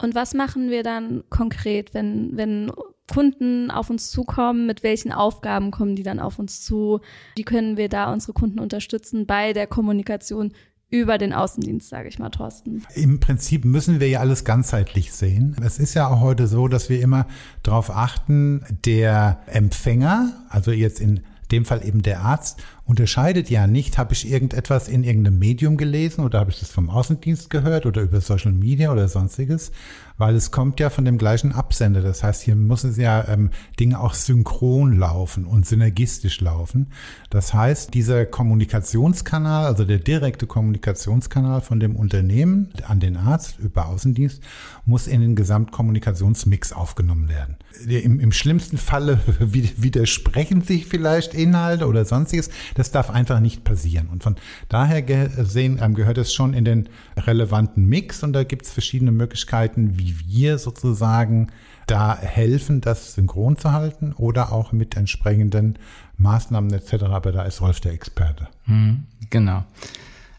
Und 0.00 0.14
was 0.14 0.34
machen 0.34 0.70
wir 0.70 0.82
dann 0.82 1.22
konkret, 1.30 1.94
wenn, 1.94 2.36
wenn 2.36 2.72
Kunden 3.12 3.70
auf 3.70 3.88
uns 3.88 4.10
zukommen? 4.10 4.66
Mit 4.66 4.82
welchen 4.82 5.12
Aufgaben 5.12 5.70
kommen 5.70 5.94
die 5.94 6.02
dann 6.02 6.18
auf 6.18 6.38
uns 6.38 6.62
zu? 6.62 7.00
Wie 7.36 7.44
können 7.44 7.76
wir 7.76 7.88
da 7.88 8.12
unsere 8.12 8.32
Kunden 8.32 8.58
unterstützen 8.58 9.26
bei 9.26 9.52
der 9.52 9.66
Kommunikation 9.66 10.52
über 10.92 11.16
den 11.16 11.32
Außendienst, 11.32 11.88
sage 11.88 12.08
ich 12.08 12.18
mal, 12.18 12.28
Thorsten. 12.28 12.84
Im 12.94 13.18
Prinzip 13.18 13.64
müssen 13.64 13.98
wir 13.98 14.10
ja 14.10 14.20
alles 14.20 14.44
ganzheitlich 14.44 15.10
sehen. 15.12 15.56
Es 15.64 15.78
ist 15.78 15.94
ja 15.94 16.06
auch 16.06 16.20
heute 16.20 16.46
so, 16.46 16.68
dass 16.68 16.90
wir 16.90 17.00
immer 17.00 17.26
darauf 17.62 17.90
achten, 17.90 18.62
der 18.84 19.40
Empfänger, 19.46 20.44
also 20.50 20.70
jetzt 20.70 21.00
in 21.00 21.22
dem 21.50 21.64
Fall 21.64 21.84
eben 21.86 22.02
der 22.02 22.20
Arzt, 22.20 22.62
unterscheidet 22.84 23.48
ja 23.48 23.66
nicht, 23.66 23.96
habe 23.96 24.12
ich 24.12 24.30
irgendetwas 24.30 24.88
in 24.88 25.04
irgendeinem 25.04 25.38
Medium 25.38 25.76
gelesen 25.76 26.24
oder 26.24 26.40
habe 26.40 26.50
ich 26.50 26.58
das 26.58 26.70
vom 26.70 26.90
Außendienst 26.90 27.48
gehört 27.48 27.86
oder 27.86 28.02
über 28.02 28.20
Social 28.20 28.52
Media 28.52 28.90
oder 28.90 29.08
sonstiges, 29.08 29.70
weil 30.18 30.34
es 30.34 30.50
kommt 30.50 30.80
ja 30.80 30.90
von 30.90 31.04
dem 31.04 31.16
gleichen 31.16 31.52
Absender. 31.52 32.00
Das 32.00 32.24
heißt, 32.24 32.42
hier 32.42 32.56
müssen 32.56 32.94
ja 33.00 33.26
ähm, 33.28 33.50
Dinge 33.78 34.00
auch 34.00 34.14
synchron 34.14 34.98
laufen 34.98 35.44
und 35.44 35.64
synergistisch 35.64 36.40
laufen. 36.40 36.88
Das 37.30 37.54
heißt, 37.54 37.94
dieser 37.94 38.26
Kommunikationskanal, 38.26 39.66
also 39.66 39.84
der 39.84 39.98
direkte 39.98 40.46
Kommunikationskanal 40.46 41.60
von 41.60 41.78
dem 41.78 41.94
Unternehmen 41.94 42.70
an 42.86 42.98
den 42.98 43.16
Arzt 43.16 43.58
über 43.60 43.86
Außendienst, 43.86 44.42
muss 44.84 45.06
in 45.06 45.20
den 45.20 45.36
Gesamtkommunikationsmix 45.36 46.72
aufgenommen 46.72 47.28
werden. 47.28 47.56
Im, 47.86 48.18
im 48.18 48.32
schlimmsten 48.32 48.76
Falle 48.76 49.20
widersprechen 49.38 50.62
sich 50.62 50.86
vielleicht 50.86 51.34
Inhalte 51.34 51.86
oder 51.86 52.04
sonstiges. 52.04 52.50
Das 52.74 52.90
darf 52.90 53.10
einfach 53.10 53.40
nicht 53.40 53.64
passieren. 53.64 54.08
Und 54.08 54.22
von 54.22 54.36
daher 54.68 55.02
gesehen 55.02 55.80
ähm, 55.82 55.94
gehört 55.94 56.18
es 56.18 56.32
schon 56.32 56.54
in 56.54 56.64
den 56.64 56.88
relevanten 57.16 57.86
Mix 57.86 58.22
und 58.22 58.32
da 58.32 58.44
gibt 58.44 58.66
es 58.66 58.72
verschiedene 58.72 59.12
Möglichkeiten, 59.12 59.98
wie 59.98 60.16
wir 60.26 60.58
sozusagen 60.58 61.48
da 61.86 62.16
helfen, 62.16 62.80
das 62.80 63.14
synchron 63.14 63.56
zu 63.56 63.72
halten 63.72 64.12
oder 64.12 64.52
auch 64.52 64.72
mit 64.72 64.96
entsprechenden 64.96 65.78
Maßnahmen 66.16 66.72
etc. 66.72 67.04
Aber 67.04 67.32
da 67.32 67.42
ist 67.42 67.60
Rolf 67.60 67.80
der 67.80 67.92
Experte. 67.92 68.48
Mhm, 68.66 69.04
genau. 69.30 69.64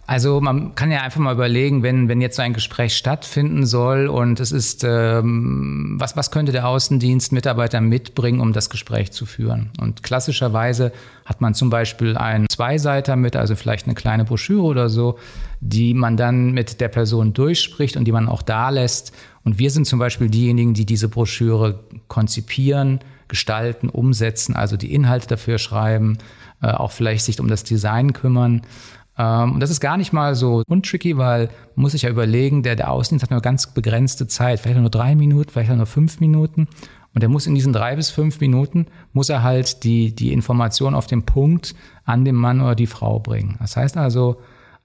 Also 0.05 0.41
man 0.41 0.75
kann 0.75 0.91
ja 0.91 1.01
einfach 1.01 1.21
mal 1.21 1.33
überlegen, 1.33 1.81
wenn, 1.81 2.09
wenn 2.09 2.19
jetzt 2.19 2.35
so 2.35 2.41
ein 2.41 2.51
Gespräch 2.51 2.97
stattfinden 2.97 3.65
soll 3.65 4.07
und 4.07 4.41
es 4.41 4.51
ist, 4.51 4.83
ähm, 4.83 5.95
was, 5.97 6.17
was 6.17 6.29
könnte 6.29 6.51
der 6.51 6.67
Außendienstmitarbeiter 6.67 7.79
mitbringen, 7.79 8.41
um 8.41 8.51
das 8.51 8.69
Gespräch 8.69 9.13
zu 9.13 9.25
führen? 9.25 9.69
Und 9.79 10.03
klassischerweise 10.03 10.91
hat 11.23 11.39
man 11.39 11.53
zum 11.53 11.69
Beispiel 11.69 12.17
einen 12.17 12.49
Zweiseiter 12.49 13.15
mit, 13.15 13.37
also 13.37 13.55
vielleicht 13.55 13.85
eine 13.87 13.95
kleine 13.95 14.25
Broschüre 14.25 14.63
oder 14.63 14.89
so, 14.89 15.19
die 15.61 15.93
man 15.93 16.17
dann 16.17 16.51
mit 16.51 16.81
der 16.81 16.89
Person 16.89 17.31
durchspricht 17.31 17.95
und 17.95 18.03
die 18.03 18.11
man 18.11 18.27
auch 18.27 18.41
da 18.41 18.69
lässt. 18.69 19.13
Und 19.45 19.57
wir 19.57 19.71
sind 19.71 19.87
zum 19.87 19.99
Beispiel 19.99 20.29
diejenigen, 20.29 20.73
die 20.73 20.85
diese 20.85 21.07
Broschüre 21.07 21.79
konzipieren, 22.09 22.99
gestalten, 23.29 23.87
umsetzen, 23.87 24.53
also 24.53 24.75
die 24.75 24.93
Inhalte 24.93 25.27
dafür 25.27 25.59
schreiben, 25.59 26.17
äh, 26.61 26.67
auch 26.67 26.91
vielleicht 26.91 27.23
sich 27.23 27.39
um 27.39 27.47
das 27.47 27.63
Design 27.63 28.11
kümmern. 28.11 28.63
Ähm, 29.17 29.53
und 29.53 29.59
das 29.59 29.69
ist 29.69 29.79
gar 29.79 29.97
nicht 29.97 30.13
mal 30.13 30.35
so 30.35 30.63
untricky, 30.67 31.17
weil 31.17 31.47
man 31.75 31.83
muss 31.83 31.91
sich 31.91 32.03
ja 32.03 32.09
überlegen, 32.09 32.63
der, 32.63 32.75
der 32.75 32.91
Außendienst 32.91 33.23
hat 33.23 33.31
nur 33.31 33.41
ganz 33.41 33.67
begrenzte 33.67 34.27
Zeit, 34.27 34.59
vielleicht 34.59 34.79
nur 34.79 34.89
drei 34.89 35.15
Minuten, 35.15 35.49
vielleicht 35.49 35.71
nur 35.71 35.85
fünf 35.85 36.19
Minuten. 36.19 36.67
Und 37.13 37.21
er 37.21 37.29
muss 37.29 37.45
in 37.45 37.53
diesen 37.53 37.73
drei 37.73 37.95
bis 37.95 38.09
fünf 38.09 38.39
Minuten, 38.39 38.87
muss 39.11 39.29
er 39.29 39.43
halt 39.43 39.83
die, 39.83 40.15
die 40.15 40.33
Information 40.33 40.95
auf 40.95 41.05
den 41.05 41.23
Punkt 41.23 41.75
an 42.05 42.25
den 42.25 42.35
Mann 42.35 42.59
oder 42.59 42.75
die 42.75 42.87
Frau 42.87 43.19
bringen. 43.19 43.57
Das 43.59 43.77
heißt 43.77 43.97
also, 43.97 44.41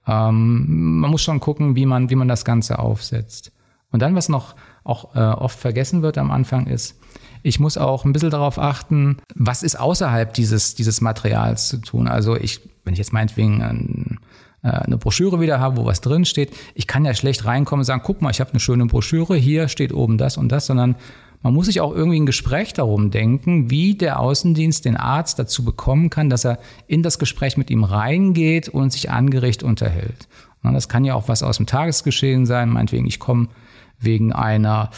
ähm, 0.07 0.99
man 0.99 1.09
muss 1.09 1.23
schon 1.23 1.39
gucken, 1.39 1.75
wie 1.75 1.87
man, 1.87 2.09
wie 2.09 2.15
man 2.15 2.27
das 2.27 2.45
Ganze 2.45 2.77
aufsetzt. 2.79 3.51
Und 3.91 4.01
dann, 4.03 4.15
was 4.15 4.29
noch 4.29 4.55
auch 4.83 5.15
äh, 5.15 5.19
oft 5.19 5.57
vergessen 5.59 6.03
wird 6.03 6.19
am 6.19 6.29
Anfang, 6.29 6.67
ist, 6.67 6.99
ich 7.41 7.59
muss 7.59 7.77
auch 7.77 8.05
ein 8.05 8.13
bisschen 8.13 8.29
darauf 8.29 8.59
achten, 8.59 9.17
was 9.33 9.63
ist 9.63 9.79
außerhalb 9.79 10.33
dieses, 10.33 10.75
dieses 10.75 11.01
Materials 11.01 11.69
zu 11.69 11.77
tun. 11.77 12.07
Also 12.07 12.35
ich 12.35 12.68
wenn 12.83 12.93
ich 12.93 12.99
jetzt 12.99 13.13
meinetwegen 13.13 13.61
ein, 13.61 14.19
äh, 14.63 14.69
eine 14.69 14.97
Broschüre 14.97 15.39
wieder 15.39 15.59
habe, 15.59 15.77
wo 15.77 15.85
was 15.85 16.01
drin 16.01 16.25
steht, 16.25 16.51
ich 16.75 16.87
kann 16.87 17.05
ja 17.05 17.13
schlecht 17.13 17.45
reinkommen 17.45 17.81
und 17.81 17.85
sagen, 17.85 18.01
guck 18.03 18.21
mal, 18.21 18.31
ich 18.31 18.39
habe 18.39 18.51
eine 18.51 18.59
schöne 18.59 18.85
Broschüre, 18.85 19.35
hier 19.35 19.67
steht 19.67 19.93
oben 19.93 20.17
das 20.17 20.37
und 20.37 20.51
das, 20.51 20.65
sondern 20.65 20.95
man 21.41 21.53
muss 21.53 21.67
sich 21.67 21.79
auch 21.79 21.95
irgendwie 21.95 22.19
ein 22.19 22.25
Gespräch 22.25 22.73
darum 22.73 23.11
denken, 23.11 23.69
wie 23.69 23.95
der 23.95 24.19
Außendienst 24.19 24.83
den 24.83 24.97
Arzt 24.97 25.39
dazu 25.39 25.63
bekommen 25.63 26.09
kann, 26.09 26.29
dass 26.29 26.45
er 26.45 26.59
in 26.87 27.01
das 27.01 27.17
Gespräch 27.17 27.55
mit 27.55 27.69
ihm 27.69 27.85
reingeht 27.85 28.67
und 28.67 28.91
sich 28.91 29.09
angeregt 29.09 29.63
unterhält. 29.63 30.27
Und 30.63 30.73
das 30.73 30.89
kann 30.89 31.05
ja 31.05 31.15
auch 31.15 31.29
was 31.29 31.41
aus 31.41 31.57
dem 31.57 31.65
Tagesgeschehen 31.65 32.45
sein, 32.45 32.69
meinetwegen, 32.69 33.07
ich 33.07 33.19
komme 33.19 33.47
wegen 33.99 34.33
einer 34.33 34.91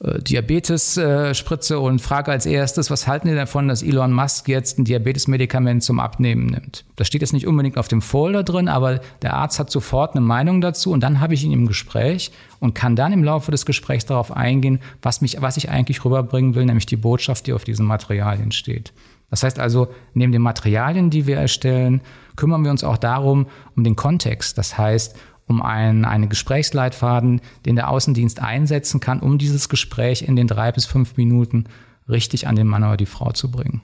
äh, 0.00 0.20
Diabetes-Spritze 0.20 1.78
und 1.78 2.00
frage 2.00 2.30
als 2.32 2.46
erstes, 2.46 2.90
was 2.90 3.06
halten 3.06 3.28
Sie 3.28 3.34
davon, 3.34 3.68
dass 3.68 3.82
Elon 3.82 4.12
Musk 4.12 4.48
jetzt 4.48 4.78
ein 4.78 4.84
Diabetes-Medikament 4.84 5.82
zum 5.82 6.00
Abnehmen 6.00 6.46
nimmt? 6.46 6.84
Das 6.96 7.06
steht 7.06 7.20
jetzt 7.20 7.32
nicht 7.32 7.46
unbedingt 7.46 7.78
auf 7.78 7.88
dem 7.88 8.02
Folder 8.02 8.42
drin, 8.42 8.68
aber 8.68 9.00
der 9.22 9.34
Arzt 9.34 9.58
hat 9.58 9.70
sofort 9.70 10.12
eine 10.12 10.20
Meinung 10.20 10.60
dazu 10.60 10.90
und 10.90 11.00
dann 11.00 11.20
habe 11.20 11.34
ich 11.34 11.44
ihn 11.44 11.52
im 11.52 11.66
Gespräch 11.66 12.32
und 12.60 12.74
kann 12.74 12.96
dann 12.96 13.12
im 13.12 13.24
Laufe 13.24 13.50
des 13.50 13.66
Gesprächs 13.66 14.06
darauf 14.06 14.32
eingehen, 14.32 14.80
was, 15.02 15.20
mich, 15.20 15.40
was 15.40 15.56
ich 15.56 15.70
eigentlich 15.70 16.04
rüberbringen 16.04 16.54
will, 16.54 16.64
nämlich 16.64 16.86
die 16.86 16.96
Botschaft, 16.96 17.46
die 17.46 17.52
auf 17.52 17.64
diesen 17.64 17.86
Materialien 17.86 18.52
steht. 18.52 18.92
Das 19.30 19.42
heißt 19.42 19.58
also, 19.58 19.88
neben 20.12 20.32
den 20.32 20.42
Materialien, 20.42 21.10
die 21.10 21.26
wir 21.26 21.38
erstellen, 21.38 22.02
kümmern 22.36 22.62
wir 22.62 22.70
uns 22.70 22.84
auch 22.84 22.98
darum, 22.98 23.46
um 23.74 23.82
den 23.82 23.96
Kontext. 23.96 24.58
Das 24.58 24.78
heißt, 24.78 25.16
um 25.46 25.62
einen, 25.62 26.04
einen 26.04 26.28
Gesprächsleitfaden, 26.28 27.40
den 27.66 27.76
der 27.76 27.90
Außendienst 27.90 28.40
einsetzen 28.40 29.00
kann, 29.00 29.20
um 29.20 29.38
dieses 29.38 29.68
Gespräch 29.68 30.22
in 30.22 30.36
den 30.36 30.46
drei 30.46 30.72
bis 30.72 30.86
fünf 30.86 31.16
Minuten 31.16 31.64
richtig 32.08 32.46
an 32.46 32.56
den 32.56 32.66
Mann 32.66 32.84
oder 32.84 32.96
die 32.96 33.06
Frau 33.06 33.32
zu 33.32 33.50
bringen. 33.50 33.80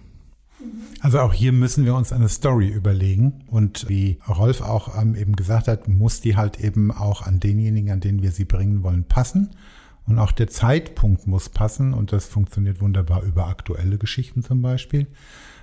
Also 1.00 1.21
auch 1.21 1.33
hier 1.33 1.52
müssen 1.52 1.87
wir 1.87 1.95
uns 1.95 2.12
eine 2.12 2.29
Story 2.29 2.69
überlegen. 2.69 3.45
Und 3.47 3.88
wie 3.88 4.19
Rolf 4.29 4.61
auch 4.61 5.00
ähm, 5.00 5.14
eben 5.14 5.35
gesagt 5.35 5.67
hat, 5.67 5.88
muss 5.88 6.21
die 6.21 6.37
halt 6.37 6.61
eben 6.61 6.93
auch 6.93 7.23
an 7.23 7.40
denjenigen, 7.40 7.90
an 7.90 8.00
denen 8.00 8.23
wir 8.23 8.33
sie 8.33 8.45
bringen 8.45 8.83
wollen, 8.83 9.05
passen. 9.05 9.50
Und 10.07 10.19
auch 10.19 10.33
der 10.33 10.49
Zeitpunkt 10.49 11.26
muss 11.26 11.49
passen. 11.49 11.95
Und 11.95 12.12
das 12.12 12.26
funktioniert 12.26 12.83
wunderbar 12.83 13.23
über 13.23 13.47
aktuelle 13.47 13.97
Geschichten 13.97 14.43
zum 14.43 14.61
Beispiel. 14.61 15.07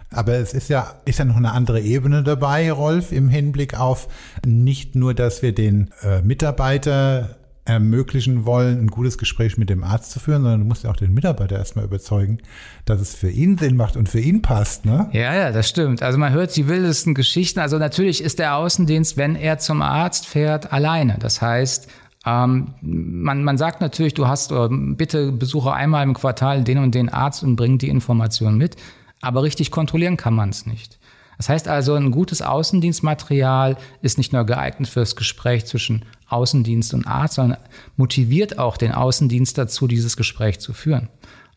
Aber 0.10 0.34
es 0.34 0.54
ist 0.54 0.70
ja, 0.70 0.96
ist 1.06 1.20
ja 1.20 1.26
noch 1.26 1.36
eine 1.36 1.52
andere 1.52 1.82
Ebene 1.82 2.24
dabei, 2.24 2.72
Rolf, 2.72 3.12
im 3.12 3.30
Hinblick 3.30 3.80
auf 3.80 4.08
nicht 4.46 4.96
nur, 4.96 5.14
dass 5.14 5.42
wir 5.42 5.54
den 5.54 5.92
äh, 6.02 6.22
Mitarbeiter 6.22 7.38
ermöglichen 7.68 8.46
wollen, 8.46 8.80
ein 8.80 8.88
gutes 8.88 9.18
Gespräch 9.18 9.58
mit 9.58 9.70
dem 9.70 9.84
Arzt 9.84 10.12
zu 10.12 10.20
führen, 10.20 10.42
sondern 10.42 10.62
du 10.62 10.66
musst 10.66 10.86
ja 10.86 10.90
auch 10.90 10.96
den 10.96 11.14
Mitarbeiter 11.14 11.58
erstmal 11.58 11.84
überzeugen, 11.84 12.40
dass 12.86 13.02
es 13.02 13.14
für 13.14 13.30
ihn 13.30 13.58
Sinn 13.58 13.76
macht 13.76 13.98
und 13.98 14.08
für 14.08 14.22
ihn 14.22 14.42
passt, 14.42 14.86
ne? 14.86 15.10
Ja, 15.12 15.36
ja, 15.36 15.52
das 15.52 15.68
stimmt. 15.68 16.02
Also 16.02 16.18
man 16.18 16.32
hört 16.32 16.56
die 16.56 16.70
wildesten 16.70 17.14
Geschichten. 17.14 17.60
Also 17.60 17.78
natürlich 17.78 18.24
ist 18.24 18.40
der 18.40 18.56
Außendienst, 18.56 19.18
wenn 19.18 19.36
er 19.36 19.58
zum 19.58 19.82
Arzt 19.82 20.28
fährt, 20.28 20.72
alleine. 20.72 21.18
Das 21.20 21.42
heißt, 21.42 21.90
ähm, 22.26 22.74
man, 22.82 23.44
man 23.44 23.58
sagt 23.58 23.82
natürlich, 23.82 24.14
du 24.14 24.28
hast, 24.28 24.54
bitte 24.70 25.34
besuche 25.34 25.74
einmal 25.74 26.04
im 26.04 26.14
Quartal 26.14 26.64
den 26.64 26.78
und 26.78 26.96
den 26.96 27.10
Arzt 27.10 27.44
und 27.44 27.58
bring 27.58 27.78
die 27.78 27.90
Information 27.90 28.58
mit. 28.58 28.78
Aber 29.28 29.44
richtig 29.44 29.72
kontrollieren 29.72 30.16
kann 30.16 30.34
man 30.34 30.52
es 30.52 30.66
nicht. 30.66 31.00
Das 31.36 31.50
heißt 31.50 31.68
also, 31.68 31.96
ein 31.96 32.12
gutes 32.12 32.42
Außendienstmaterial 32.42 33.76
ist 34.02 34.18
nicht 34.18 34.32
nur 34.32 34.46
geeignet 34.46 34.88
für 34.88 35.02
das 35.02 35.18
Gespräch 35.18 35.66
zwischen 35.66 36.06
Außendienst 36.30 36.94
und 36.94 37.06
Arzt, 37.06 37.34
sondern 37.34 37.60
motiviert 37.98 38.58
auch 38.58 38.78
den 38.78 38.94
Außendienst 38.94 39.58
dazu, 39.58 39.86
dieses 39.86 40.16
Gespräch 40.16 40.62
zu 40.62 40.72
führen. 40.72 41.10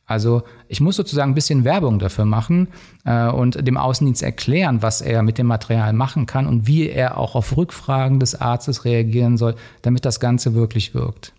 Also 0.04 0.42
ich 0.66 0.80
muss 0.80 0.96
sozusagen 0.96 1.30
ein 1.30 1.36
bisschen 1.36 1.62
Werbung 1.62 2.00
dafür 2.00 2.24
machen 2.24 2.66
äh, 3.04 3.28
und 3.28 3.64
dem 3.64 3.76
Außendienst 3.76 4.24
erklären, 4.24 4.82
was 4.82 5.00
er 5.00 5.22
mit 5.22 5.38
dem 5.38 5.46
Material 5.46 5.92
machen 5.92 6.26
kann 6.26 6.48
und 6.48 6.66
wie 6.66 6.88
er 6.88 7.18
auch 7.18 7.36
auf 7.36 7.56
Rückfragen 7.56 8.18
des 8.18 8.34
Arztes 8.34 8.84
reagieren 8.84 9.36
soll, 9.36 9.54
damit 9.82 10.04
das 10.04 10.18
Ganze 10.18 10.54
wirklich 10.54 10.92
wirkt. 10.92 11.34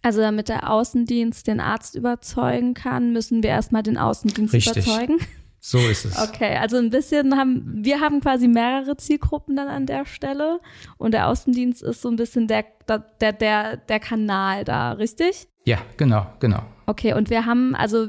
Also 0.00 0.22
damit 0.22 0.48
der 0.48 0.70
Außendienst 0.70 1.46
den 1.46 1.60
Arzt 1.60 1.94
überzeugen 1.94 2.72
kann, 2.72 3.12
müssen 3.12 3.42
wir 3.42 3.50
erstmal 3.50 3.82
den 3.82 3.98
Außendienst 3.98 4.54
Richtig. 4.54 4.86
überzeugen. 4.86 5.18
So 5.66 5.78
ist 5.78 6.04
es. 6.04 6.18
Okay, 6.18 6.58
also 6.58 6.76
ein 6.76 6.90
bisschen 6.90 7.38
haben, 7.38 7.62
wir 7.82 7.98
haben 7.98 8.20
quasi 8.20 8.48
mehrere 8.48 8.98
Zielgruppen 8.98 9.56
dann 9.56 9.68
an 9.68 9.86
der 9.86 10.04
Stelle 10.04 10.60
und 10.98 11.14
der 11.14 11.26
Außendienst 11.28 11.82
ist 11.82 12.02
so 12.02 12.10
ein 12.10 12.16
bisschen 12.16 12.46
der, 12.48 12.66
der, 12.86 13.32
der, 13.32 13.78
der 13.78 13.98
Kanal 13.98 14.64
da, 14.64 14.92
richtig? 14.92 15.48
Ja, 15.64 15.78
genau, 15.96 16.26
genau. 16.38 16.60
Okay, 16.84 17.14
und 17.14 17.30
wir 17.30 17.46
haben, 17.46 17.74
also 17.74 18.08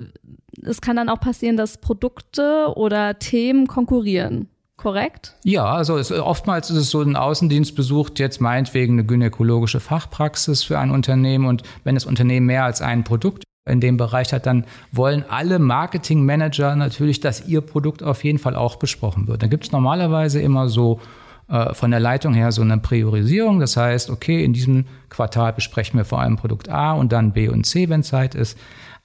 es 0.63 0.81
kann 0.81 0.97
dann 0.97 1.07
auch 1.07 1.21
passieren, 1.21 1.55
dass 1.55 1.77
Produkte 1.77 2.73
oder 2.75 3.19
Themen 3.19 3.67
konkurrieren. 3.67 4.49
Korrekt? 4.75 5.35
Ja, 5.45 5.63
also 5.63 5.97
es, 5.97 6.11
oftmals 6.11 6.69
ist 6.69 6.75
es 6.75 6.89
so, 6.89 7.01
ein 7.01 7.15
Außendienst 7.15 7.73
besucht 7.73 8.19
jetzt 8.19 8.41
meinetwegen 8.41 8.95
eine 8.95 9.05
gynäkologische 9.05 9.79
Fachpraxis 9.79 10.63
für 10.63 10.77
ein 10.77 10.91
Unternehmen 10.91 11.45
und 11.45 11.63
wenn 11.85 11.95
das 11.95 12.03
Unternehmen 12.03 12.47
mehr 12.47 12.65
als 12.65 12.81
ein 12.81 13.05
Produkt 13.05 13.45
in 13.67 13.81
dem 13.81 13.97
Bereich 13.97 14.31
hat, 14.31 14.45
dann 14.45 14.65
wollen 14.91 15.25
alle 15.27 15.57
Marketingmanager 15.57 16.75
natürlich, 16.75 17.19
dass 17.19 17.47
ihr 17.47 17.61
Produkt 17.61 18.03
auf 18.03 18.23
jeden 18.23 18.37
Fall 18.37 18.55
auch 18.55 18.75
besprochen 18.75 19.27
wird. 19.27 19.41
Da 19.41 19.47
gibt 19.47 19.65
es 19.65 19.71
normalerweise 19.71 20.39
immer 20.39 20.69
so 20.69 20.99
äh, 21.47 21.73
von 21.73 21.89
der 21.89 21.99
Leitung 21.99 22.35
her 22.35 22.51
so 22.51 22.61
eine 22.61 22.77
Priorisierung. 22.77 23.59
Das 23.59 23.75
heißt, 23.75 24.11
okay, 24.11 24.43
in 24.43 24.53
diesem 24.53 24.85
Quartal 25.09 25.53
besprechen 25.53 25.97
wir 25.97 26.05
vor 26.05 26.21
allem 26.21 26.35
Produkt 26.35 26.69
A 26.69 26.93
und 26.93 27.11
dann 27.11 27.33
B 27.33 27.49
und 27.49 27.65
C, 27.65 27.89
wenn 27.89 28.03
Zeit 28.03 28.35
ist. 28.35 28.57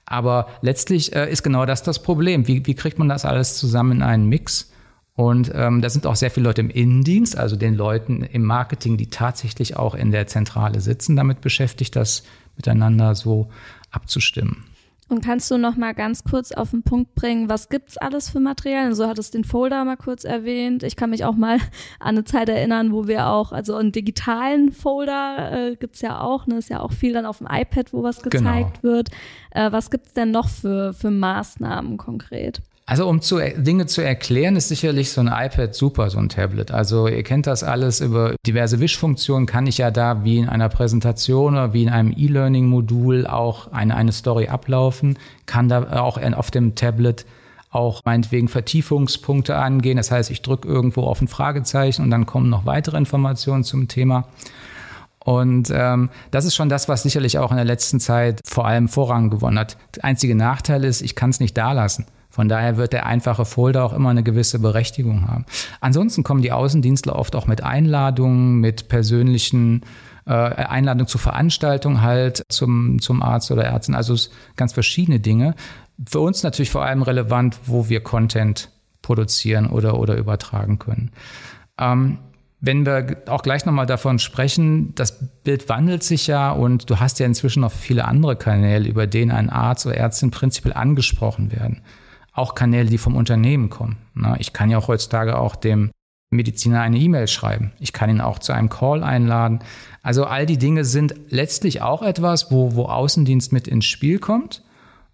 Aber 0.05 0.47
letztlich 0.61 1.15
äh, 1.15 1.31
ist 1.31 1.41
genau 1.41 1.65
das 1.65 1.81
das 1.81 2.03
Problem. 2.03 2.47
Wie, 2.47 2.65
wie 2.67 2.75
kriegt 2.75 2.99
man 2.99 3.09
das 3.09 3.25
alles 3.25 3.57
zusammen 3.57 3.93
in 3.93 4.01
einen 4.03 4.29
Mix? 4.29 4.71
Und 5.15 5.51
ähm, 5.55 5.81
da 5.81 5.89
sind 5.89 6.05
auch 6.05 6.15
sehr 6.15 6.31
viele 6.31 6.45
Leute 6.45 6.61
im 6.61 6.69
Innendienst, 6.69 7.37
also 7.37 7.55
den 7.55 7.75
Leuten 7.75 8.23
im 8.23 8.43
Marketing, 8.43 8.97
die 8.97 9.07
tatsächlich 9.07 9.75
auch 9.75 9.93
in 9.95 10.11
der 10.11 10.27
Zentrale 10.27 10.81
sitzen, 10.81 11.15
damit 11.15 11.41
beschäftigt, 11.41 11.95
das 11.95 12.23
miteinander 12.55 13.15
so 13.15 13.49
abzustimmen. 13.91 14.65
Und 15.11 15.25
kannst 15.25 15.51
du 15.51 15.57
noch 15.57 15.75
mal 15.75 15.93
ganz 15.93 16.23
kurz 16.23 16.53
auf 16.53 16.71
den 16.71 16.83
Punkt 16.83 17.15
bringen, 17.15 17.49
was 17.49 17.67
gibt's 17.67 17.97
alles 17.97 18.29
für 18.29 18.39
Materialien? 18.39 18.95
So 18.95 19.07
hattest 19.07 19.33
den 19.33 19.43
Folder 19.43 19.83
mal 19.83 19.97
kurz 19.97 20.23
erwähnt. 20.23 20.83
Ich 20.83 20.95
kann 20.95 21.09
mich 21.09 21.25
auch 21.25 21.35
mal 21.35 21.57
an 21.99 22.15
eine 22.15 22.23
Zeit 22.23 22.47
erinnern, 22.47 22.93
wo 22.93 23.09
wir 23.09 23.27
auch, 23.27 23.51
also 23.51 23.75
einen 23.75 23.91
digitalen 23.91 24.71
Folder 24.71 25.71
äh, 25.71 25.75
gibt's 25.75 25.99
ja 25.99 26.21
auch, 26.21 26.47
ne, 26.47 26.59
ist 26.59 26.69
ja 26.69 26.79
auch 26.79 26.93
viel 26.93 27.11
dann 27.11 27.25
auf 27.25 27.39
dem 27.39 27.47
iPad, 27.51 27.91
wo 27.91 28.03
was 28.03 28.21
genau. 28.21 28.29
gezeigt 28.29 28.81
genau. 28.81 28.93
wird. 28.93 29.09
Äh, 29.49 29.69
was 29.73 29.91
gibt's 29.91 30.13
denn 30.13 30.31
noch 30.31 30.47
für, 30.47 30.93
für 30.93 31.11
Maßnahmen 31.11 31.97
konkret? 31.97 32.61
Also 32.85 33.07
um 33.07 33.21
zu, 33.21 33.39
Dinge 33.55 33.85
zu 33.85 34.01
erklären, 34.01 34.55
ist 34.55 34.67
sicherlich 34.67 35.11
so 35.11 35.21
ein 35.21 35.27
iPad 35.27 35.73
super, 35.73 36.09
so 36.09 36.17
ein 36.17 36.29
Tablet. 36.29 36.71
Also 36.71 37.07
ihr 37.07 37.23
kennt 37.23 37.47
das 37.47 37.63
alles 37.63 38.01
über 38.01 38.35
diverse 38.45 38.79
Wischfunktionen, 38.79 39.45
kann 39.45 39.67
ich 39.67 39.77
ja 39.77 39.91
da 39.91 40.23
wie 40.23 40.39
in 40.39 40.49
einer 40.49 40.67
Präsentation 40.67 41.53
oder 41.53 41.73
wie 41.73 41.83
in 41.83 41.89
einem 41.89 42.11
E-Learning-Modul 42.15 43.27
auch 43.27 43.71
eine, 43.71 43.95
eine 43.95 44.11
Story 44.11 44.47
ablaufen, 44.47 45.17
kann 45.45 45.69
da 45.69 46.01
auch 46.01 46.21
auf 46.33 46.51
dem 46.51 46.75
Tablet 46.75 47.25
auch 47.69 48.01
meinetwegen 48.03 48.49
Vertiefungspunkte 48.49 49.55
angehen. 49.55 49.97
Das 49.97 50.11
heißt, 50.11 50.29
ich 50.29 50.41
drücke 50.41 50.67
irgendwo 50.67 51.03
auf 51.03 51.21
ein 51.21 51.29
Fragezeichen 51.29 52.03
und 52.03 52.11
dann 52.11 52.25
kommen 52.25 52.49
noch 52.49 52.65
weitere 52.65 52.97
Informationen 52.97 53.63
zum 53.63 53.87
Thema. 53.87 54.27
Und 55.23 55.71
ähm, 55.71 56.09
das 56.31 56.45
ist 56.45 56.55
schon 56.55 56.67
das, 56.67 56.89
was 56.89 57.03
sicherlich 57.03 57.37
auch 57.37 57.51
in 57.51 57.57
der 57.57 57.65
letzten 57.65 57.99
Zeit 57.99 58.41
vor 58.43 58.65
allem 58.65 58.89
Vorrang 58.89 59.29
gewonnen 59.29 59.59
hat. 59.59 59.77
Der 59.95 60.03
einzige 60.03 60.35
Nachteil 60.35 60.83
ist, 60.83 61.01
ich 61.01 61.15
kann 61.15 61.29
es 61.29 61.39
nicht 61.39 61.55
da 61.57 61.71
lassen. 61.71 62.05
Von 62.31 62.47
daher 62.47 62.77
wird 62.77 62.93
der 62.93 63.05
einfache 63.05 63.43
Folder 63.43 63.83
auch 63.83 63.93
immer 63.93 64.09
eine 64.09 64.23
gewisse 64.23 64.57
Berechtigung 64.57 65.27
haben. 65.27 65.45
Ansonsten 65.81 66.23
kommen 66.23 66.41
die 66.41 66.53
Außendienstler 66.53 67.15
oft 67.15 67.35
auch 67.35 67.45
mit 67.45 67.61
Einladungen, 67.61 68.61
mit 68.61 68.87
persönlichen 68.87 69.81
äh, 70.25 70.31
Einladungen 70.31 71.07
zur 71.07 71.19
Veranstaltung 71.19 72.01
halt 72.01 72.43
zum, 72.49 73.01
zum 73.01 73.21
Arzt 73.21 73.51
oder 73.51 73.65
Ärzten. 73.65 73.95
Also 73.95 74.15
ganz 74.55 74.71
verschiedene 74.71 75.19
Dinge. 75.19 75.55
Für 76.09 76.21
uns 76.21 76.41
natürlich 76.41 76.71
vor 76.71 76.85
allem 76.85 77.01
relevant, 77.01 77.59
wo 77.65 77.89
wir 77.89 78.01
Content 78.01 78.69
produzieren 79.01 79.67
oder, 79.67 79.99
oder 79.99 80.15
übertragen 80.15 80.79
können. 80.79 81.11
Ähm, 81.77 82.17
wenn 82.61 82.85
wir 82.85 83.23
auch 83.25 83.41
gleich 83.41 83.65
nochmal 83.65 83.87
davon 83.87 84.19
sprechen, 84.19 84.93
das 84.95 85.19
Bild 85.43 85.67
wandelt 85.67 86.03
sich 86.03 86.27
ja 86.27 86.51
und 86.51 86.89
du 86.89 86.99
hast 86.99 87.19
ja 87.19 87.25
inzwischen 87.25 87.61
noch 87.61 87.71
viele 87.71 88.05
andere 88.05 88.37
Kanäle, 88.37 88.87
über 88.87 89.05
denen 89.07 89.31
ein 89.31 89.49
Arzt 89.49 89.85
oder 89.85 89.97
Ärztin 89.97 90.31
prinzipiell 90.31 90.73
angesprochen 90.73 91.51
werden 91.51 91.81
auch 92.33 92.55
Kanäle, 92.55 92.89
die 92.89 92.97
vom 92.97 93.15
Unternehmen 93.15 93.69
kommen. 93.69 93.97
Ich 94.39 94.53
kann 94.53 94.69
ja 94.69 94.77
auch 94.77 94.87
heutzutage 94.87 95.37
auch 95.37 95.55
dem 95.55 95.91
Mediziner 96.31 96.81
eine 96.81 96.97
E-Mail 96.97 97.27
schreiben. 97.27 97.73
Ich 97.79 97.91
kann 97.91 98.09
ihn 98.09 98.21
auch 98.21 98.39
zu 98.39 98.53
einem 98.53 98.69
Call 98.69 99.03
einladen. 99.03 99.59
Also 100.01 100.25
all 100.25 100.45
die 100.45 100.57
Dinge 100.57 100.85
sind 100.85 101.13
letztlich 101.29 101.81
auch 101.81 102.01
etwas, 102.01 102.51
wo, 102.51 102.75
wo 102.75 102.85
Außendienst 102.85 103.51
mit 103.51 103.67
ins 103.67 103.85
Spiel 103.85 104.17
kommt. 104.17 104.63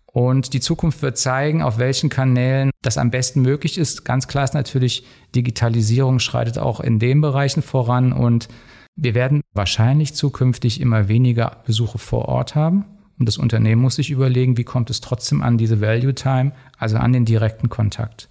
Und 0.06 0.54
die 0.54 0.60
Zukunft 0.60 1.02
wird 1.02 1.18
zeigen, 1.18 1.62
auf 1.62 1.80
welchen 1.80 2.10
Kanälen 2.10 2.72
das 2.82 2.98
am 2.98 3.12
besten 3.12 3.42
möglich 3.42 3.78
ist. 3.78 4.06
Ganz 4.06 4.28
klar 4.28 4.44
ist 4.44 4.54
natürlich, 4.54 5.06
Digitalisierung 5.36 6.20
schreitet 6.20 6.58
auch 6.58 6.80
in 6.80 7.00
den 7.00 7.22
Bereichen 7.22 7.62
voran 7.62 8.14
und 8.14 8.48
wir 8.96 9.14
werden 9.14 9.42
wahrscheinlich 9.54 10.16
zukünftig 10.16 10.82
immer 10.82 11.08
weniger 11.08 11.58
Besuche 11.66 12.00
vor 12.00 12.28
Ort 12.30 12.56
haben. 12.56 12.86
Und 13.20 13.28
das 13.28 13.38
Unternehmen 13.38 13.82
muss 13.82 13.96
sich 13.96 14.12
überlegen, 14.12 14.58
wie 14.58 14.64
kommt 14.64 14.90
es 14.90 15.02
trotzdem 15.02 15.42
an 15.42 15.58
diese 15.58 15.82
Value 15.82 16.14
Time, 16.14 16.52
also 16.78 16.98
an 16.98 17.14
den 17.14 17.26
direkten 17.26 17.70
Kontakt. 17.70 18.30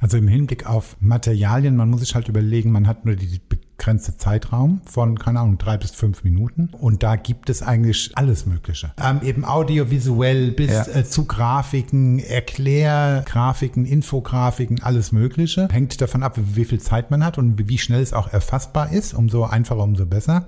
Also 0.00 0.16
im 0.18 0.28
Hinblick 0.28 0.66
auf 0.66 0.96
Materialien, 1.00 1.76
man 1.76 1.90
muss 1.90 2.00
sich 2.00 2.14
halt 2.14 2.28
überlegen, 2.28 2.70
man 2.70 2.86
hat 2.86 3.04
nur 3.04 3.16
die 3.16 3.40
begrenzte 3.48 4.16
Zeitraum 4.16 4.82
von, 4.84 5.18
keine 5.18 5.40
Ahnung, 5.40 5.56
drei 5.56 5.78
bis 5.78 5.92
fünf 5.92 6.22
Minuten. 6.22 6.68
Und 6.72 7.02
da 7.02 7.16
gibt 7.16 7.48
es 7.48 7.62
eigentlich 7.62 8.10
alles 8.14 8.46
Mögliche. 8.46 8.92
Ähm, 9.02 9.20
eben 9.22 9.44
audiovisuell 9.44 10.50
bis 10.50 10.70
ja. 10.70 10.86
äh, 10.88 11.04
zu 11.04 11.24
Grafiken, 11.24 12.18
Erklärgrafiken, 12.18 13.86
Infografiken, 13.86 14.82
alles 14.82 15.12
Mögliche. 15.12 15.68
Hängt 15.70 15.98
davon 16.00 16.22
ab, 16.22 16.38
wie 16.54 16.64
viel 16.64 16.80
Zeit 16.80 17.10
man 17.10 17.24
hat 17.24 17.38
und 17.38 17.68
wie 17.68 17.78
schnell 17.78 18.02
es 18.02 18.12
auch 18.12 18.28
erfassbar 18.28 18.92
ist. 18.92 19.14
Umso 19.14 19.44
einfacher, 19.44 19.82
umso 19.82 20.04
besser. 20.04 20.46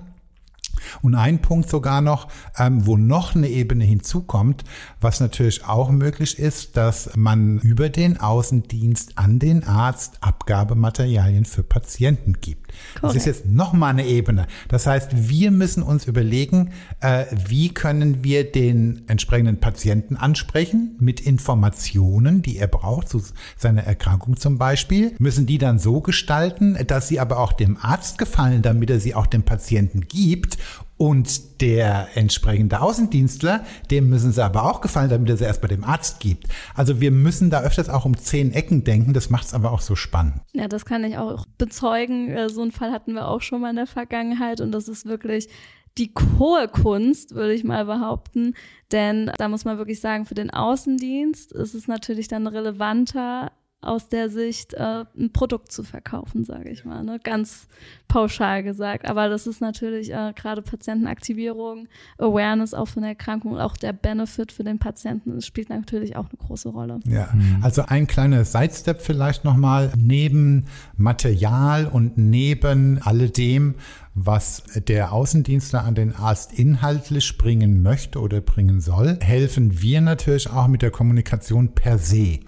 Und 1.01 1.15
ein 1.15 1.41
Punkt 1.41 1.69
sogar 1.69 2.01
noch, 2.01 2.27
ähm, 2.57 2.85
wo 2.85 2.97
noch 2.97 3.35
eine 3.35 3.47
Ebene 3.47 3.83
hinzukommt, 3.83 4.63
was 5.01 5.19
natürlich 5.19 5.65
auch 5.65 5.89
möglich 5.91 6.39
ist, 6.39 6.77
dass 6.77 7.15
man 7.15 7.59
über 7.59 7.89
den 7.89 8.19
Außendienst 8.19 9.17
an 9.17 9.39
den 9.39 9.63
Arzt 9.63 10.17
Abgabematerialien 10.21 11.45
für 11.45 11.63
Patienten 11.63 12.33
gibt. 12.39 12.62
Das 13.01 13.15
ist 13.15 13.25
jetzt 13.25 13.45
nochmal 13.45 13.91
eine 13.91 14.05
Ebene. 14.05 14.47
Das 14.67 14.87
heißt, 14.87 15.29
wir 15.29 15.51
müssen 15.51 15.83
uns 15.83 16.05
überlegen, 16.05 16.71
äh, 16.99 17.25
wie 17.47 17.69
können 17.69 18.23
wir 18.23 18.49
den 18.49 19.03
entsprechenden 19.07 19.59
Patienten 19.59 20.15
ansprechen 20.15 20.95
mit 20.99 21.19
Informationen, 21.19 22.41
die 22.41 22.57
er 22.57 22.67
braucht, 22.67 23.09
zu 23.09 23.21
seiner 23.57 23.83
Erkrankung 23.83 24.37
zum 24.37 24.57
Beispiel, 24.57 25.15
müssen 25.19 25.45
die 25.45 25.57
dann 25.57 25.79
so 25.79 26.01
gestalten, 26.01 26.77
dass 26.87 27.07
sie 27.07 27.19
aber 27.19 27.39
auch 27.39 27.53
dem 27.53 27.77
Arzt 27.77 28.17
gefallen, 28.17 28.61
damit 28.61 28.89
er 28.89 28.99
sie 28.99 29.15
auch 29.15 29.27
dem 29.27 29.43
Patienten 29.43 30.01
gibt 30.01 30.57
und 31.03 31.59
der 31.59 32.15
entsprechende 32.15 32.79
Außendienstler, 32.79 33.65
dem 33.91 34.07
müssen 34.07 34.31
sie 34.31 34.41
aber 34.41 34.63
auch 34.63 34.79
gefallen, 34.79 35.09
damit 35.09 35.29
er 35.29 35.35
sie 35.35 35.43
erst 35.43 35.61
bei 35.61 35.67
dem 35.67 35.83
Arzt 35.83 36.21
gibt. 36.21 36.47
Also 36.75 37.01
wir 37.01 37.11
müssen 37.11 37.49
da 37.49 37.61
öfters 37.61 37.89
auch 37.89 38.05
um 38.05 38.15
zehn 38.15 38.53
Ecken 38.53 38.85
denken. 38.85 39.11
Das 39.11 39.29
macht 39.29 39.47
es 39.47 39.53
aber 39.53 39.73
auch 39.73 39.81
so 39.81 39.97
spannend. 39.97 40.35
Ja, 40.53 40.69
das 40.69 40.85
kann 40.85 41.03
ich 41.03 41.17
auch 41.17 41.45
bezeugen. 41.57 42.29
Äh, 42.29 42.47
so 42.47 42.61
einen 42.61 42.71
Fall 42.71 42.93
hatten 42.93 43.15
wir 43.15 43.27
auch 43.27 43.41
schon 43.41 43.59
mal 43.59 43.71
in 43.71 43.75
der 43.75 43.85
Vergangenheit 43.85 44.61
und 44.61 44.71
das 44.71 44.87
ist 44.87 45.05
wirklich 45.05 45.49
die 45.97 46.09
hohe 46.39 46.69
Kunst, 46.69 47.35
würde 47.35 47.53
ich 47.53 47.65
mal 47.65 47.83
behaupten. 47.83 48.53
Denn 48.93 49.29
da 49.37 49.49
muss 49.49 49.65
man 49.65 49.77
wirklich 49.77 49.99
sagen, 49.99 50.25
für 50.25 50.35
den 50.35 50.51
Außendienst 50.51 51.51
ist 51.51 51.73
es 51.73 51.89
natürlich 51.89 52.29
dann 52.29 52.47
relevanter, 52.47 53.51
aus 53.83 54.07
der 54.09 54.29
Sicht 54.29 54.73
äh, 54.73 55.05
ein 55.17 55.31
Produkt 55.33 55.71
zu 55.71 55.83
verkaufen, 55.83 56.45
sage 56.45 56.69
ich 56.69 56.85
mal, 56.85 57.03
ne? 57.03 57.19
ganz 57.23 57.67
pauschal 58.07 58.63
gesagt. 58.63 59.07
Aber 59.07 59.29
das 59.29 59.47
ist 59.47 59.61
natürlich 59.61 60.11
äh, 60.11 60.33
gerade 60.35 60.61
Patientenaktivierung, 60.61 61.87
Awareness 62.17 62.73
auch 62.73 62.87
von 62.87 63.03
der 63.03 63.11
Erkrankung 63.11 63.53
und 63.53 63.59
auch 63.59 63.77
der 63.77 63.93
Benefit 63.93 64.51
für 64.51 64.63
den 64.63 64.79
Patienten 64.79 65.33
das 65.35 65.47
spielt 65.47 65.69
natürlich 65.69 66.15
auch 66.15 66.29
eine 66.29 66.37
große 66.37 66.69
Rolle. 66.69 66.99
Ja, 67.05 67.29
also 67.61 67.83
ein 67.87 68.07
kleiner 68.07 68.45
Sidestep 68.45 69.01
vielleicht 69.01 69.43
nochmal. 69.43 69.91
Neben 69.97 70.65
Material 70.95 71.87
und 71.87 72.17
neben 72.17 73.01
alledem, 73.01 73.75
was 74.13 74.63
der 74.87 75.11
Außendienstler 75.11 75.83
an 75.83 75.95
den 75.95 76.15
Arzt 76.15 76.53
inhaltlich 76.57 77.37
bringen 77.37 77.81
möchte 77.81 78.19
oder 78.19 78.41
bringen 78.41 78.79
soll, 78.79 79.17
helfen 79.21 79.81
wir 79.81 80.01
natürlich 80.01 80.49
auch 80.49 80.67
mit 80.67 80.81
der 80.81 80.91
Kommunikation 80.91 81.73
per 81.73 81.97
se 81.97 82.39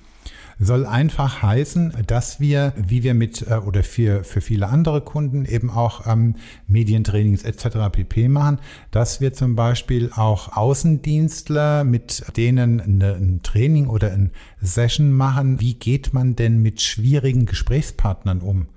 soll 0.60 0.86
einfach 0.86 1.42
heißen, 1.42 1.94
dass 2.08 2.40
wir, 2.40 2.74
wie 2.76 3.04
wir 3.04 3.14
mit 3.14 3.46
äh, 3.48 3.56
oder 3.56 3.84
für, 3.84 4.24
für 4.24 4.42
viele 4.42 4.68
andere 4.68 5.02
Kunden 5.02 5.46
eben 5.46 5.70
auch 5.70 6.08
ähm, 6.08 6.36
Medientrainings 6.68 7.44
etc. 7.44 7.78
pp 7.92 8.28
machen, 8.30 8.60
dass 8.92 9.22
wir 9.22 9.34
zum 9.34 9.56
Beispiel 9.56 10.12
auch 10.16 10.56
Außendienstler 10.56 11.84
mit 11.84 12.24
denen 12.38 12.80
eine, 12.80 13.16
ein 13.16 13.42
Training 13.44 13.88
oder 13.88 14.12
ein 14.12 14.32
Session 14.62 15.12
machen. 15.12 15.60
Wie 15.60 15.74
geht 15.74 16.14
man 16.14 16.36
denn 16.36 16.62
mit 16.62 16.82
schwierigen 16.82 17.46
Gesprächspartnern 17.46 18.42
um? 18.42 18.68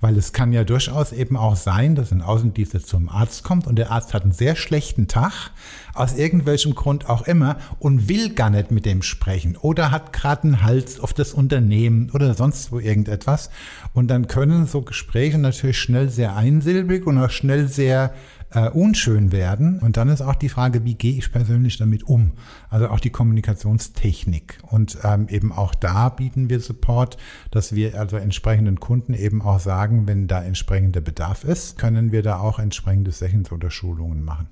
Weil 0.00 0.16
es 0.16 0.32
kann 0.32 0.52
ja 0.52 0.64
durchaus 0.64 1.12
eben 1.12 1.36
auch 1.36 1.56
sein, 1.56 1.94
dass 1.94 2.12
ein 2.12 2.22
Außendienstler 2.22 2.82
zum 2.82 3.08
Arzt 3.08 3.44
kommt 3.44 3.66
und 3.66 3.76
der 3.76 3.90
Arzt 3.90 4.14
hat 4.14 4.22
einen 4.22 4.32
sehr 4.32 4.56
schlechten 4.56 5.08
Tag, 5.08 5.50
aus 5.94 6.14
irgendwelchem 6.14 6.74
Grund 6.74 7.08
auch 7.08 7.22
immer, 7.22 7.56
und 7.78 8.08
will 8.08 8.34
gar 8.34 8.50
nicht 8.50 8.70
mit 8.70 8.84
dem 8.84 9.02
sprechen 9.02 9.56
oder 9.56 9.90
hat 9.90 10.12
gerade 10.12 10.44
einen 10.44 10.62
Hals 10.62 11.00
auf 11.00 11.14
das 11.14 11.32
Unternehmen 11.32 12.10
oder 12.12 12.34
sonst 12.34 12.72
wo 12.72 12.78
irgendetwas. 12.78 13.50
Und 13.94 14.08
dann 14.08 14.28
können 14.28 14.66
so 14.66 14.82
Gespräche 14.82 15.38
natürlich 15.38 15.78
schnell 15.78 16.10
sehr 16.10 16.36
einsilbig 16.36 17.06
und 17.06 17.18
auch 17.18 17.30
schnell 17.30 17.68
sehr 17.68 18.12
äh, 18.50 18.68
unschön 18.70 19.32
werden. 19.32 19.78
Und 19.80 19.96
dann 19.96 20.08
ist 20.08 20.22
auch 20.22 20.34
die 20.34 20.48
Frage, 20.48 20.84
wie 20.84 20.94
gehe 20.94 21.18
ich 21.18 21.32
persönlich 21.32 21.78
damit 21.78 22.04
um? 22.04 22.32
Also 22.70 22.88
auch 22.88 23.00
die 23.00 23.10
Kommunikationstechnik. 23.10 24.58
Und 24.62 24.98
ähm, 25.04 25.28
eben 25.28 25.52
auch 25.52 25.74
da 25.74 26.08
bieten 26.08 26.48
wir 26.50 26.60
Support, 26.60 27.16
dass 27.50 27.74
wir 27.74 27.98
also 27.98 28.16
entsprechenden 28.16 28.80
Kunden 28.80 29.14
eben 29.14 29.42
auch 29.42 29.60
sagen, 29.60 30.06
wenn 30.06 30.26
da 30.28 30.42
entsprechender 30.42 31.00
Bedarf 31.00 31.44
ist, 31.44 31.78
können 31.78 32.12
wir 32.12 32.22
da 32.22 32.38
auch 32.38 32.58
entsprechende 32.58 33.10
Sessions 33.10 33.52
oder 33.52 33.70
Schulungen 33.70 34.24
machen. 34.24 34.48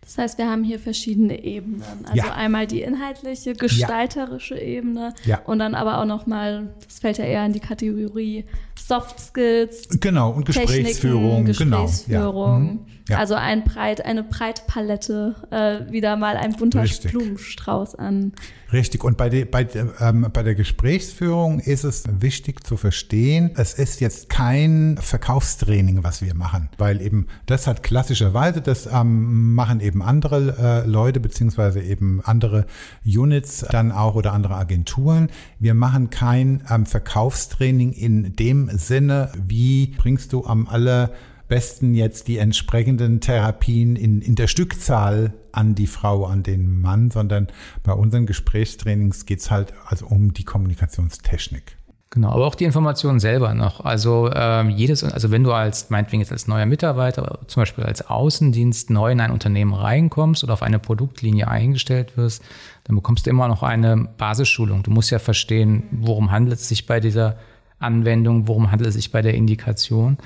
Das 0.00 0.18
heißt, 0.18 0.38
wir 0.38 0.50
haben 0.50 0.64
hier 0.64 0.78
verschiedene 0.78 1.42
Ebenen. 1.42 1.82
Also 2.04 2.16
ja. 2.16 2.34
einmal 2.34 2.66
die 2.66 2.82
inhaltliche, 2.82 3.54
gestalterische 3.54 4.56
ja. 4.56 4.60
Ebene 4.62 5.14
ja. 5.24 5.40
und 5.44 5.58
dann 5.58 5.74
aber 5.74 5.98
auch 5.98 6.04
nochmal, 6.04 6.74
das 6.84 6.98
fällt 6.98 7.18
ja 7.18 7.24
eher 7.24 7.46
in 7.46 7.52
die 7.52 7.60
Kategorie 7.60 8.44
Soft 8.90 9.20
Skills. 9.20 9.88
Genau, 10.00 10.30
und 10.30 10.46
Gesprächsführung. 10.46 11.44
Gesprächsführung. 11.44 12.08
Genau. 12.08 12.58
Mhm. 12.58 12.80
Ja. 13.08 13.18
Also 13.18 13.34
ein 13.34 13.62
breit, 13.62 14.04
eine 14.04 14.24
breite 14.24 14.62
Palette, 14.66 15.36
äh, 15.50 15.92
wieder 15.92 16.16
mal 16.16 16.36
ein 16.36 16.54
bunter 16.54 16.82
Richtig. 16.82 17.12
Blumenstrauß 17.12 17.94
an. 17.94 18.32
Richtig. 18.72 19.02
Und 19.02 19.16
bei, 19.16 19.28
de, 19.28 19.44
bei, 19.44 19.66
ähm, 20.00 20.28
bei 20.32 20.42
der 20.42 20.54
Gesprächsführung 20.54 21.58
ist 21.58 21.84
es 21.84 22.04
wichtig 22.20 22.64
zu 22.64 22.76
verstehen, 22.76 23.50
es 23.56 23.74
ist 23.74 24.00
jetzt 24.00 24.28
kein 24.28 24.96
Verkaufstraining, 25.00 26.04
was 26.04 26.22
wir 26.22 26.34
machen, 26.34 26.68
weil 26.78 27.00
eben 27.00 27.26
das 27.46 27.66
hat 27.66 27.82
klassischerweise, 27.82 28.60
das 28.60 28.86
ähm, 28.86 29.54
machen 29.54 29.80
eben 29.80 30.02
andere 30.02 30.84
äh, 30.84 30.88
Leute 30.88 31.18
beziehungsweise 31.18 31.80
eben 31.80 32.20
andere 32.24 32.66
Units 33.04 33.66
dann 33.70 33.90
auch 33.90 34.14
oder 34.14 34.32
andere 34.32 34.54
Agenturen. 34.54 35.30
Wir 35.58 35.74
machen 35.74 36.10
kein 36.10 36.62
ähm, 36.70 36.86
Verkaufstraining 36.86 37.92
in 37.92 38.36
dem 38.36 38.70
Sinne, 38.76 39.32
wie 39.34 39.88
bringst 39.96 40.32
du 40.32 40.44
am 40.44 40.68
aller 40.68 41.10
besten 41.50 41.92
jetzt 41.92 42.28
die 42.28 42.38
entsprechenden 42.38 43.20
Therapien 43.20 43.96
in, 43.96 44.22
in 44.22 44.36
der 44.36 44.46
Stückzahl 44.46 45.34
an 45.52 45.74
die 45.74 45.88
Frau, 45.88 46.24
an 46.24 46.42
den 46.42 46.80
Mann, 46.80 47.10
sondern 47.10 47.48
bei 47.82 47.92
unseren 47.92 48.24
Gesprächstrainings 48.24 49.26
geht 49.26 49.40
es 49.40 49.50
halt 49.50 49.74
also 49.84 50.06
um 50.06 50.32
die 50.32 50.44
Kommunikationstechnik. 50.44 51.76
Genau, 52.12 52.30
aber 52.30 52.46
auch 52.46 52.56
die 52.56 52.64
Informationen 52.64 53.20
selber 53.20 53.54
noch. 53.54 53.84
Also 53.84 54.30
ähm, 54.34 54.70
jedes, 54.70 55.04
also 55.04 55.30
wenn 55.30 55.44
du 55.44 55.52
als, 55.52 55.90
meinetwegen 55.90 56.20
jetzt 56.20 56.32
als 56.32 56.48
neuer 56.48 56.66
Mitarbeiter, 56.66 57.38
zum 57.46 57.60
Beispiel 57.60 57.84
als 57.84 58.08
Außendienst 58.08 58.90
neu 58.90 59.12
in 59.12 59.20
ein 59.20 59.30
Unternehmen 59.30 59.74
reinkommst 59.74 60.42
oder 60.42 60.54
auf 60.54 60.62
eine 60.62 60.80
Produktlinie 60.80 61.46
eingestellt 61.46 62.16
wirst, 62.16 62.42
dann 62.84 62.96
bekommst 62.96 63.26
du 63.26 63.30
immer 63.30 63.46
noch 63.46 63.62
eine 63.62 64.08
Basisschulung. 64.18 64.82
Du 64.82 64.90
musst 64.90 65.10
ja 65.10 65.20
verstehen, 65.20 65.84
worum 65.92 66.32
handelt 66.32 66.58
es 66.58 66.68
sich 66.68 66.86
bei 66.86 66.98
dieser 66.98 67.36
Anwendung, 67.78 68.48
worum 68.48 68.72
handelt 68.72 68.88
es 68.88 68.94
sich 68.94 69.12
bei 69.12 69.22
der 69.22 69.34
Indikation. 69.34 70.18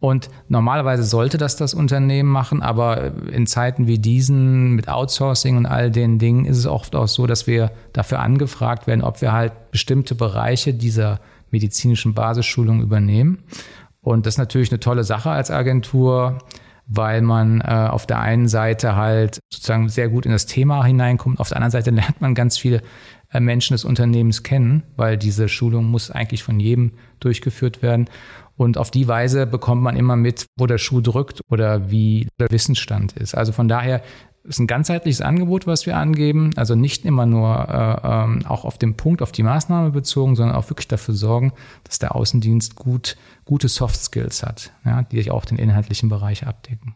Und 0.00 0.30
normalerweise 0.48 1.02
sollte 1.02 1.36
das 1.36 1.56
das 1.56 1.74
Unternehmen 1.74 2.30
machen, 2.30 2.62
aber 2.62 3.12
in 3.30 3.46
Zeiten 3.46 3.86
wie 3.86 3.98
diesen 3.98 4.72
mit 4.72 4.88
Outsourcing 4.88 5.58
und 5.58 5.66
all 5.66 5.90
den 5.90 6.18
Dingen 6.18 6.46
ist 6.46 6.56
es 6.56 6.66
oft 6.66 6.96
auch 6.96 7.06
so, 7.06 7.26
dass 7.26 7.46
wir 7.46 7.70
dafür 7.92 8.20
angefragt 8.20 8.86
werden, 8.86 9.02
ob 9.02 9.20
wir 9.20 9.32
halt 9.32 9.52
bestimmte 9.70 10.14
Bereiche 10.14 10.72
dieser 10.72 11.20
medizinischen 11.50 12.14
Basisschulung 12.14 12.80
übernehmen. 12.80 13.42
Und 14.00 14.24
das 14.24 14.34
ist 14.34 14.38
natürlich 14.38 14.72
eine 14.72 14.80
tolle 14.80 15.04
Sache 15.04 15.30
als 15.30 15.50
Agentur, 15.50 16.38
weil 16.86 17.20
man 17.20 17.60
äh, 17.60 17.88
auf 17.90 18.06
der 18.06 18.20
einen 18.20 18.48
Seite 18.48 18.96
halt 18.96 19.40
sozusagen 19.52 19.90
sehr 19.90 20.08
gut 20.08 20.24
in 20.24 20.32
das 20.32 20.46
Thema 20.46 20.82
hineinkommt, 20.84 21.38
auf 21.38 21.48
der 21.48 21.58
anderen 21.58 21.72
Seite 21.72 21.90
lernt 21.90 22.20
man 22.22 22.34
ganz 22.34 22.56
viele 22.56 22.80
Menschen 23.38 23.74
des 23.74 23.84
Unternehmens 23.84 24.42
kennen, 24.42 24.82
weil 24.96 25.16
diese 25.16 25.48
Schulung 25.48 25.84
muss 25.84 26.10
eigentlich 26.10 26.42
von 26.42 26.58
jedem 26.58 26.92
durchgeführt 27.20 27.82
werden. 27.82 28.10
Und 28.56 28.76
auf 28.76 28.90
die 28.90 29.06
Weise 29.06 29.46
bekommt 29.46 29.82
man 29.82 29.96
immer 29.96 30.16
mit, 30.16 30.46
wo 30.58 30.66
der 30.66 30.78
Schuh 30.78 31.00
drückt 31.00 31.40
oder 31.48 31.90
wie 31.90 32.26
der 32.38 32.50
Wissensstand 32.50 33.12
ist. 33.12 33.34
Also 33.34 33.52
von 33.52 33.68
daher 33.68 34.02
ist 34.42 34.58
ein 34.58 34.66
ganzheitliches 34.66 35.20
Angebot, 35.20 35.66
was 35.66 35.86
wir 35.86 35.96
angeben. 35.96 36.50
Also 36.56 36.74
nicht 36.74 37.04
immer 37.04 37.26
nur 37.26 37.68
äh, 37.68 38.06
ähm, 38.06 38.44
auch 38.46 38.64
auf 38.64 38.78
den 38.78 38.96
Punkt, 38.96 39.22
auf 39.22 39.32
die 39.32 39.42
Maßnahme 39.42 39.90
bezogen, 39.90 40.34
sondern 40.34 40.56
auch 40.56 40.68
wirklich 40.70 40.88
dafür 40.88 41.14
sorgen, 41.14 41.52
dass 41.84 41.98
der 41.98 42.14
Außendienst 42.14 42.74
gut, 42.74 43.16
gute 43.44 43.68
Soft 43.68 43.96
Skills 43.96 44.42
hat, 44.42 44.72
ja, 44.84 45.02
die 45.02 45.18
sich 45.18 45.30
auch 45.30 45.44
den 45.44 45.58
inhaltlichen 45.58 46.08
Bereich 46.08 46.46
abdecken. 46.46 46.94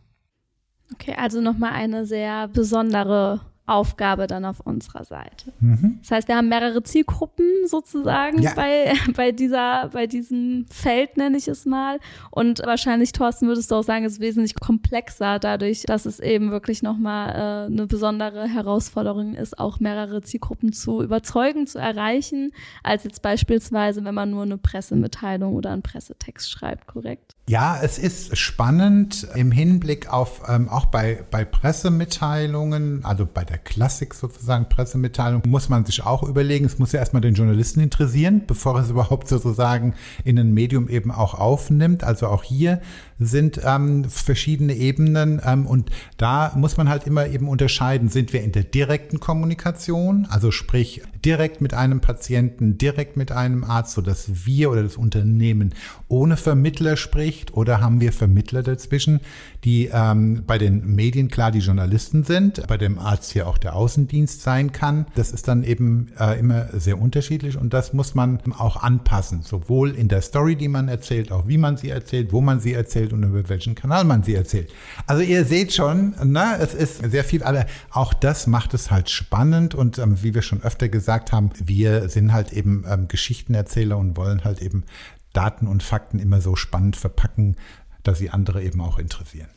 Okay, 0.93 1.15
also 1.17 1.41
nochmal 1.41 1.73
eine 1.73 2.07
sehr 2.07 2.49
besondere 2.49 3.41
Aufgabe 3.67 4.27
dann 4.27 4.45
auf 4.45 4.61
unserer 4.61 5.05
Seite. 5.05 5.53
Mhm. 5.61 5.99
Das 6.03 6.11
heißt, 6.11 6.29
wir 6.29 6.37
haben 6.37 6.49
mehrere 6.49 6.83
Zielgruppen 6.83 7.47
sozusagen 7.67 8.43
ja. 8.43 8.53
bei, 8.55 8.93
bei 9.17 9.33
dieser, 9.33 9.89
bei 9.89 10.07
diesem 10.07 10.67
Feld, 10.71 11.17
nenne 11.17 11.39
ich 11.39 11.49
es 11.49 11.65
mal. 11.65 11.99
Und 12.31 12.61
wahrscheinlich, 12.65 13.13
Thorsten, 13.13 13.47
würdest 13.47 13.71
du 13.71 13.77
auch 13.77 13.83
sagen, 13.83 14.05
ist 14.05 14.21
wesentlich 14.21 14.55
komplexer 14.55 15.39
dadurch, 15.39 15.85
dass 15.85 16.05
es 16.05 16.21
eben 16.21 16.51
wirklich 16.51 16.83
nochmal 16.83 17.31
äh, 17.31 17.73
eine 17.73 17.87
besondere 17.87 18.47
Herausforderung 18.47 19.35
ist, 19.35 19.59
auch 19.59 19.81
mehrere 19.81 20.21
Zielgruppen 20.21 20.73
zu 20.75 21.03
überzeugen, 21.03 21.67
zu 21.67 21.79
erreichen, 21.79 22.53
als 22.83 23.05
jetzt 23.05 23.23
beispielsweise, 23.23 24.05
wenn 24.05 24.15
man 24.15 24.31
nur 24.31 24.43
eine 24.43 24.59
Pressemitteilung 24.59 25.55
oder 25.55 25.71
einen 25.71 25.83
Pressetext 25.83 26.51
schreibt, 26.51 26.87
korrekt? 26.87 27.35
Ja, 27.49 27.79
es 27.83 27.99
ist 27.99 28.37
spannend 28.39 29.27
im 29.35 29.53
Hinblick 29.53 30.11
auf 30.11 30.43
ähm, 30.49 30.69
auch 30.69 30.87
bei, 30.87 31.25
bei 31.31 31.45
Pressemitteilungen, 31.45 33.05
also 33.05 33.27
bei 33.27 33.45
der 33.45 33.54
Klassik 33.59 34.15
sozusagen 34.15 34.69
Pressemitteilung, 34.69 35.43
muss 35.47 35.69
man 35.69 35.85
sich 35.85 36.05
auch 36.05 36.23
überlegen, 36.23 36.65
es 36.65 36.79
muss 36.79 36.93
ja 36.93 37.01
erstmal 37.01 37.23
den 37.23 37.35
Journalisten 37.35 37.81
interessieren, 37.81 38.43
bevor 38.47 38.79
es 38.79 38.91
überhaupt 38.95 39.29
sozusagen 39.29 39.95
in 40.25 40.39
ein 40.39 40.53
Medium 40.53 40.89
eben 40.89 41.11
auch 41.11 41.35
aufnimmt. 41.35 42.05
Also 42.05 42.29
auch 42.29 42.43
hier 42.43 42.81
sind 43.19 43.61
ähm, 43.65 44.05
verschiedene 44.05 44.75
Ebenen 44.75 45.41
ähm, 45.45 45.67
und 45.67 45.91
da 46.17 46.53
muss 46.57 46.77
man 46.77 46.89
halt 46.89 47.07
immer 47.07 47.27
eben 47.27 47.49
unterscheiden, 47.49 48.09
sind 48.09 48.33
wir 48.33 48.43
in 48.43 48.53
der 48.53 48.65
direkten 48.65 49.21
Kommunikation, 49.21 50.27
also 50.31 50.51
sprich 50.51 51.03
direkt 51.25 51.61
mit 51.61 51.75
einem 51.75 52.01
Patienten, 52.01 52.77
direkt 52.77 53.17
mit 53.17 53.33
einem 53.33 53.65
Arzt, 53.65 53.93
sodass 53.93 54.47
wir 54.47 54.71
oder 54.71 54.83
das 54.83 54.97
Unternehmen 54.97 55.75
ohne 56.09 56.37
Vermittler 56.37 56.97
spricht 56.97 57.55
oder 57.55 57.81
haben 57.81 58.01
wir 58.01 58.13
Vermittler 58.13 58.63
dazwischen, 58.63 59.21
die 59.65 59.91
ähm, 59.93 60.43
bei 60.47 60.59
den 60.59 60.95
Medien 60.95 61.29
klar 61.29 61.51
die 61.51 61.61
Journalisten 61.61 62.25
sind, 62.25 62.67
bei 62.67 62.77
dem 62.77 62.99
Arzt 62.99 63.33
hier 63.33 63.49
auch 63.49 63.59
der 63.59 63.75
Außendienst 63.75 64.43
sein 64.43 64.73
kann. 64.73 65.07
Das 65.15 65.33
ist 65.33 65.49
dann 65.49 65.65
eben 65.65 66.09
äh, 66.19 66.39
immer 66.39 66.69
sehr 66.73 67.01
unterschiedlich 67.01 67.57
und 67.57 67.73
das 67.73 67.93
muss 67.93 68.15
man 68.15 68.41
auch 68.59 68.83
anpassen, 68.83 69.43
sowohl 69.43 69.93
in 69.93 70.09
der 70.09 70.21
Story, 70.21 70.57
die 70.57 70.69
man 70.69 70.89
erzählt, 70.89 71.33
auch 71.33 71.49
wie 71.49 71.59
man 71.59 71.77
sie 71.77 71.89
erzählt, 71.89 72.33
wo 72.33 72.41
man 72.41 72.61
sie 72.61 72.75
erzählt 72.75 73.04
und 73.13 73.23
über 73.23 73.49
welchen 73.49 73.75
Kanal 73.75 74.05
man 74.05 74.23
sie 74.23 74.35
erzählt. 74.35 74.73
Also 75.07 75.23
ihr 75.23 75.45
seht 75.45 75.73
schon, 75.73 76.15
na, 76.23 76.57
es 76.57 76.75
ist 76.75 76.99
sehr 77.11 77.25
viel, 77.25 77.43
aber 77.43 77.67
auch 77.91 78.15
das 78.15 78.47
macht 78.47 78.75
es 78.75 78.91
halt 78.91 79.11
spannend 79.11 79.75
und 79.75 79.99
ähm, 79.99 80.23
wie 80.23 80.35
wir 80.35 80.43
schon 80.43 80.63
öfter 80.63 80.89
gesagt 80.89 81.33
haben, 81.33 81.51
wir 81.63 82.09
sind 82.09 82.33
halt 82.33 82.53
eben 82.53 82.85
ähm, 82.89 83.09
Geschichtenerzähler 83.09 83.99
und 83.99 84.17
wollen 84.17 84.45
halt 84.45 84.63
eben 84.63 84.85
Daten 85.33 85.67
und 85.67 85.83
Fakten 85.83 86.19
immer 86.19 86.41
so 86.41 86.57
spannend 86.57 86.97
verpacken, 86.97 87.57
dass 88.03 88.19
sie 88.19 88.31
andere 88.31 88.63
eben 88.63 88.81
auch 88.81 88.99
interessieren. 88.99 89.49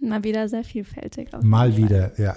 Mal 0.00 0.24
wieder 0.24 0.48
sehr 0.48 0.64
vielfältig. 0.64 1.28
Mal 1.42 1.76
wieder, 1.76 2.18
ja. 2.20 2.36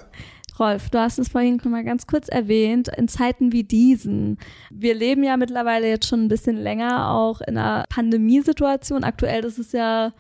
Rolf, 0.60 0.90
du 0.90 1.00
hast 1.00 1.20
es 1.20 1.30
vorhin 1.30 1.60
mal 1.66 1.84
ganz 1.84 2.08
kurz 2.08 2.30
erwähnt, 2.30 2.90
in 2.96 3.08
Zeiten 3.08 3.52
wie 3.52 3.64
diesen. 3.64 4.38
Wir 4.70 4.94
leben 4.94 5.24
ja 5.24 5.38
mittlerweile 5.38 5.88
jetzt 5.88 6.08
schon 6.08 6.26
ein 6.26 6.28
bisschen 6.30 6.58
länger 6.58 7.12
auch 7.12 7.42
in 7.42 7.58
einer 7.58 7.86
Pandemiesituation. 7.90 9.04
Aktuell 9.04 9.44
ist 9.44 9.60
es 9.60 9.72
ja 9.72 10.14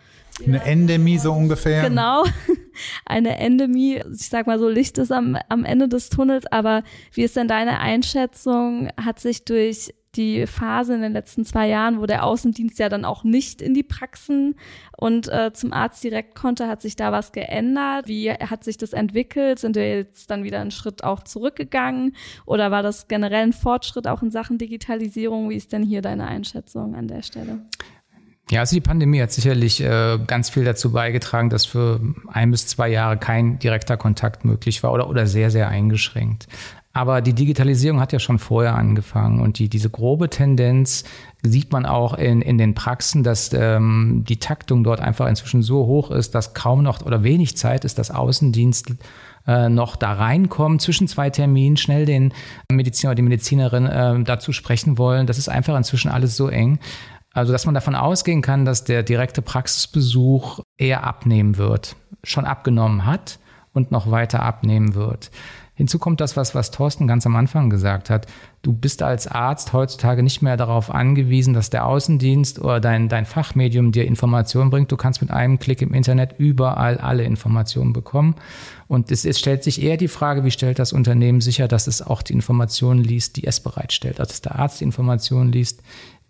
eine 0.45 0.63
Endemie 0.63 1.17
so 1.17 1.31
ungefähr. 1.31 1.87
Genau, 1.87 2.23
eine 3.05 3.37
Endemie. 3.37 4.01
Ich 4.13 4.29
sag 4.29 4.47
mal 4.47 4.59
so, 4.59 4.67
Licht 4.67 4.97
ist 4.97 5.11
am, 5.11 5.37
am 5.47 5.63
Ende 5.63 5.87
des 5.87 6.09
Tunnels, 6.09 6.45
aber 6.47 6.83
wie 7.13 7.23
ist 7.23 7.35
denn 7.35 7.47
deine 7.47 7.79
Einschätzung? 7.79 8.89
Hat 9.01 9.19
sich 9.19 9.45
durch 9.45 9.93
die 10.15 10.47
Phase 10.47 10.95
in 10.95 11.01
den 11.01 11.13
letzten 11.13 11.45
zwei 11.45 11.67
Jahren, 11.67 11.99
wo 11.99 12.06
der 12.06 12.23
Außendienst 12.23 12.80
ja 12.80 12.89
dann 12.89 13.06
auch 13.06 13.23
nicht 13.23 13.62
in 13.62 13.73
die 13.73 13.84
Praxen 13.84 14.56
und 14.97 15.28
äh, 15.28 15.51
zum 15.54 15.73
Arzt 15.73 16.04
direkt 16.04 16.36
konnte, 16.36 16.67
hat 16.67 16.82
sich 16.82 16.95
da 16.95 17.12
was 17.12 17.32
geändert? 17.32 18.08
Wie 18.08 18.32
hat 18.32 18.63
sich 18.63 18.78
das 18.78 18.93
entwickelt? 18.93 19.60
Sind 19.60 19.75
wir 19.75 19.97
jetzt 19.97 20.30
dann 20.32 20.43
wieder 20.43 20.60
einen 20.60 20.71
Schritt 20.71 21.04
auch 21.04 21.23
zurückgegangen? 21.23 22.15
Oder 22.45 22.71
war 22.71 22.84
das 22.84 23.08
generell 23.08 23.43
ein 23.43 23.54
Fortschritt 23.54 24.08
auch 24.08 24.21
in 24.21 24.32
Sachen 24.32 24.58
Digitalisierung? 24.58 25.49
Wie 25.49 25.56
ist 25.56 25.73
denn 25.73 25.84
hier 25.84 26.01
deine 26.01 26.28
Einschätzung 26.28 26.95
an 26.95 27.08
der 27.08 27.21
Stelle? 27.21 27.62
Ja, 28.51 28.60
also 28.60 28.75
die 28.75 28.82
Pandemie 28.82 29.21
hat 29.21 29.32
sicherlich 29.32 29.82
äh, 29.82 30.19
ganz 30.28 30.51
viel 30.51 30.63
dazu 30.63 30.91
beigetragen, 30.91 31.49
dass 31.49 31.65
für 31.65 31.99
ein 32.28 32.51
bis 32.51 32.67
zwei 32.67 32.89
Jahre 32.89 33.17
kein 33.17 33.58
direkter 33.58 33.97
Kontakt 33.97 34.45
möglich 34.45 34.84
war 34.84 34.93
oder, 34.93 35.10
oder 35.10 35.25
sehr, 35.25 35.49
sehr 35.49 35.67
eingeschränkt. 35.67 36.47
Aber 36.95 37.21
die 37.21 37.34
Digitalisierung 37.34 37.99
hat 37.99 38.13
ja 38.13 38.19
schon 38.19 38.39
vorher 38.39 38.73
angefangen 38.73 39.41
und 39.41 39.60
die, 39.60 39.67
diese 39.67 39.89
grobe 39.89 40.29
Tendenz 40.29 41.03
sieht 41.43 41.73
man 41.73 41.86
auch 41.86 42.13
in, 42.13 42.41
in 42.41 42.58
den 42.58 42.73
Praxen, 42.73 43.21
dass 43.21 43.51
ähm, 43.51 44.23
die 44.25 44.38
Taktung 44.38 44.81
dort 44.86 45.01
einfach 45.01 45.27
inzwischen 45.27 45.62
so 45.62 45.88
hoch 45.88 46.10
ist, 46.10 46.36
dass 46.36 46.53
kaum 46.53 46.84
noch 46.84 47.01
oder 47.01 47.21
wenig 47.21 47.58
Zeit 47.58 47.84
ist, 47.84 47.99
dass 47.99 48.12
Außendienst 48.12 48.93
äh, 49.45 49.67
noch 49.67 49.97
da 49.97 50.13
reinkommen, 50.13 50.79
zwischen 50.79 51.10
zwei 51.10 51.29
Terminen 51.29 51.75
schnell 51.75 52.05
den 52.05 52.34
Mediziner 52.71 53.10
oder 53.10 53.15
die 53.15 53.23
Medizinerin 53.23 53.88
äh, 53.88 54.23
dazu 54.23 54.53
sprechen 54.53 54.97
wollen. 54.97 55.27
Das 55.27 55.38
ist 55.38 55.49
einfach 55.49 55.75
inzwischen 55.75 56.10
alles 56.10 56.38
so 56.38 56.47
eng. 56.47 56.79
Also, 57.34 57.51
dass 57.51 57.65
man 57.65 57.75
davon 57.75 57.95
ausgehen 57.95 58.41
kann, 58.41 58.63
dass 58.63 58.86
der 58.86 59.03
direkte 59.03 59.41
Praxisbesuch 59.41 60.62
eher 60.77 61.03
abnehmen 61.03 61.58
wird, 61.58 61.97
schon 62.23 62.45
abgenommen 62.45 63.05
hat 63.05 63.38
und 63.73 63.91
noch 63.91 64.10
weiter 64.10 64.43
abnehmen 64.43 64.95
wird. 64.95 65.29
Hinzu 65.75 65.99
kommt 65.99 66.21
das, 66.21 66.38
was, 66.38 66.55
was 66.55 66.71
Thorsten 66.71 67.05
ganz 67.05 67.25
am 67.25 67.35
Anfang 67.35 67.69
gesagt 67.69 68.09
hat. 68.09 68.27
Du 68.61 68.71
bist 68.71 69.03
als 69.03 69.27
Arzt 69.27 69.73
heutzutage 69.73 70.23
nicht 70.23 70.41
mehr 70.41 70.55
darauf 70.55 70.89
angewiesen, 70.89 71.53
dass 71.53 71.69
der 71.69 71.85
Außendienst 71.85 72.59
oder 72.59 72.79
dein, 72.79 73.09
dein 73.09 73.25
Fachmedium 73.25 73.91
dir 73.91 74.05
Informationen 74.05 74.69
bringt. 74.69 74.91
Du 74.91 74.97
kannst 74.97 75.21
mit 75.21 75.31
einem 75.31 75.59
Klick 75.59 75.81
im 75.81 75.93
Internet 75.93 76.35
überall 76.38 76.97
alle 76.97 77.23
Informationen 77.23 77.91
bekommen. 77.91 78.35
Und 78.88 79.11
es, 79.11 79.25
es 79.25 79.38
stellt 79.38 79.63
sich 79.63 79.83
eher 79.83 79.97
die 79.97 80.07
Frage, 80.07 80.45
wie 80.45 80.51
stellt 80.51 80.79
das 80.79 80.93
Unternehmen 80.93 81.41
sicher, 81.41 81.67
dass 81.67 81.88
es 81.88 82.01
auch 82.01 82.21
die 82.21 82.33
Informationen 82.33 83.03
liest, 83.03 83.35
die 83.35 83.45
es 83.45 83.59
bereitstellt. 83.59 84.19
Also 84.19 84.29
dass 84.29 84.41
der 84.41 84.55
Arzt 84.55 84.79
die 84.79 84.85
Informationen 84.85 85.51
liest, 85.51 85.81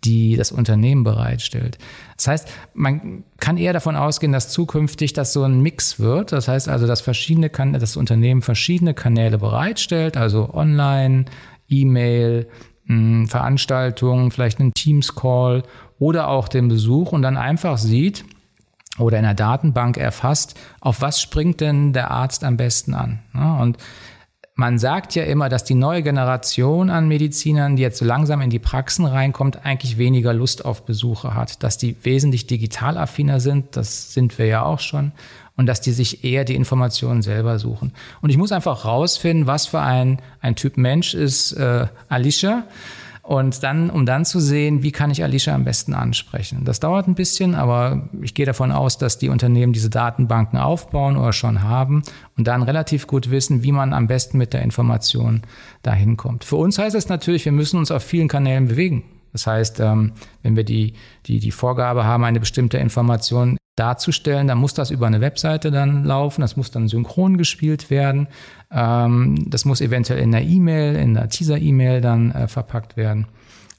die 0.04 0.36
das 0.36 0.52
Unternehmen 0.52 1.04
bereitstellt. 1.04 1.78
Das 2.16 2.28
heißt, 2.28 2.48
man 2.74 3.24
kann 3.38 3.56
eher 3.56 3.72
davon 3.72 3.96
ausgehen, 3.96 4.32
dass 4.32 4.50
zukünftig 4.50 5.12
das 5.12 5.32
so 5.32 5.42
ein 5.42 5.60
Mix 5.60 5.98
wird. 5.98 6.32
Das 6.32 6.48
heißt 6.48 6.68
also, 6.68 6.86
dass 6.86 7.00
verschiedene 7.00 7.50
kan 7.50 7.72
das 7.72 7.96
Unternehmen 7.96 8.42
verschiedene 8.42 8.94
Kanäle 8.94 9.38
bereitstellt, 9.38 10.16
also 10.16 10.52
online, 10.54 11.24
E-Mail, 11.68 12.48
hm, 12.86 13.26
Veranstaltungen, 13.26 14.30
vielleicht 14.30 14.60
einen 14.60 14.74
Teams-Call 14.74 15.64
oder 15.98 16.28
auch 16.28 16.48
den 16.48 16.68
Besuch 16.68 17.12
und 17.12 17.22
dann 17.22 17.36
einfach 17.36 17.78
sieht 17.78 18.24
oder 18.98 19.18
in 19.18 19.24
der 19.24 19.34
Datenbank 19.34 19.96
erfasst, 19.96 20.58
auf 20.80 21.00
was 21.00 21.20
springt 21.20 21.60
denn 21.60 21.92
der 21.92 22.10
Arzt 22.10 22.44
am 22.44 22.56
besten 22.56 22.94
an. 22.94 23.20
Und 23.60 23.76
man 24.56 24.78
sagt 24.78 25.14
ja 25.14 25.22
immer, 25.24 25.50
dass 25.50 25.64
die 25.64 25.74
neue 25.74 26.02
Generation 26.02 26.88
an 26.88 27.08
Medizinern, 27.08 27.76
die 27.76 27.82
jetzt 27.82 27.98
so 27.98 28.06
langsam 28.06 28.40
in 28.40 28.48
die 28.48 28.58
Praxen 28.58 29.04
reinkommt, 29.04 29.66
eigentlich 29.66 29.98
weniger 29.98 30.32
Lust 30.32 30.64
auf 30.64 30.86
Besuche 30.86 31.34
hat, 31.34 31.62
dass 31.62 31.76
die 31.76 31.94
wesentlich 32.02 32.46
digital 32.46 32.96
affiner 32.96 33.38
sind, 33.38 33.76
das 33.76 34.14
sind 34.14 34.38
wir 34.38 34.46
ja 34.46 34.62
auch 34.62 34.80
schon, 34.80 35.12
und 35.56 35.66
dass 35.66 35.82
die 35.82 35.92
sich 35.92 36.24
eher 36.24 36.46
die 36.46 36.54
Informationen 36.54 37.20
selber 37.20 37.58
suchen. 37.58 37.92
Und 38.22 38.30
ich 38.30 38.38
muss 38.38 38.50
einfach 38.50 38.86
rausfinden, 38.86 39.46
was 39.46 39.66
für 39.66 39.80
ein, 39.80 40.22
ein 40.40 40.56
Typ 40.56 40.78
Mensch 40.78 41.12
ist 41.12 41.52
äh, 41.52 41.86
Alicia 42.08 42.64
und 43.26 43.64
dann, 43.64 43.90
um 43.90 44.06
dann 44.06 44.24
zu 44.24 44.38
sehen, 44.38 44.84
wie 44.84 44.92
kann 44.92 45.10
ich 45.10 45.24
Alicia 45.24 45.52
am 45.52 45.64
besten 45.64 45.94
ansprechen. 45.94 46.64
Das 46.64 46.78
dauert 46.78 47.08
ein 47.08 47.16
bisschen, 47.16 47.56
aber 47.56 48.08
ich 48.22 48.34
gehe 48.34 48.46
davon 48.46 48.70
aus, 48.70 48.98
dass 48.98 49.18
die 49.18 49.28
Unternehmen 49.28 49.72
diese 49.72 49.90
Datenbanken 49.90 50.60
aufbauen 50.60 51.16
oder 51.16 51.32
schon 51.32 51.64
haben 51.64 52.02
und 52.36 52.46
dann 52.46 52.62
relativ 52.62 53.08
gut 53.08 53.30
wissen, 53.30 53.64
wie 53.64 53.72
man 53.72 53.92
am 53.92 54.06
besten 54.06 54.38
mit 54.38 54.52
der 54.52 54.62
Information 54.62 55.42
dahin 55.82 56.16
kommt. 56.16 56.44
Für 56.44 56.56
uns 56.56 56.78
heißt 56.78 56.94
es 56.94 57.08
natürlich, 57.08 57.44
wir 57.44 57.52
müssen 57.52 57.78
uns 57.78 57.90
auf 57.90 58.04
vielen 58.04 58.28
Kanälen 58.28 58.68
bewegen. 58.68 59.02
Das 59.32 59.48
heißt, 59.48 59.80
ähm, 59.80 60.12
wenn 60.42 60.54
wir 60.54 60.64
die, 60.64 60.94
die, 61.26 61.40
die 61.40 61.50
Vorgabe 61.50 62.04
haben, 62.04 62.22
eine 62.22 62.38
bestimmte 62.38 62.78
Information 62.78 63.58
darzustellen, 63.76 64.48
dann 64.48 64.58
muss 64.58 64.74
das 64.74 64.90
über 64.90 65.06
eine 65.06 65.20
Webseite 65.20 65.70
dann 65.70 66.04
laufen, 66.04 66.40
das 66.40 66.56
muss 66.56 66.70
dann 66.70 66.88
synchron 66.88 67.36
gespielt 67.36 67.90
werden, 67.90 68.28
ähm, 68.70 69.46
das 69.48 69.64
muss 69.64 69.80
eventuell 69.80 70.20
in 70.20 70.32
der 70.32 70.42
E-Mail, 70.42 70.96
in 70.96 71.14
der 71.14 71.28
Teaser-E-Mail 71.28 72.00
dann 72.00 72.32
äh, 72.32 72.48
verpackt 72.48 72.96
werden. 72.96 73.28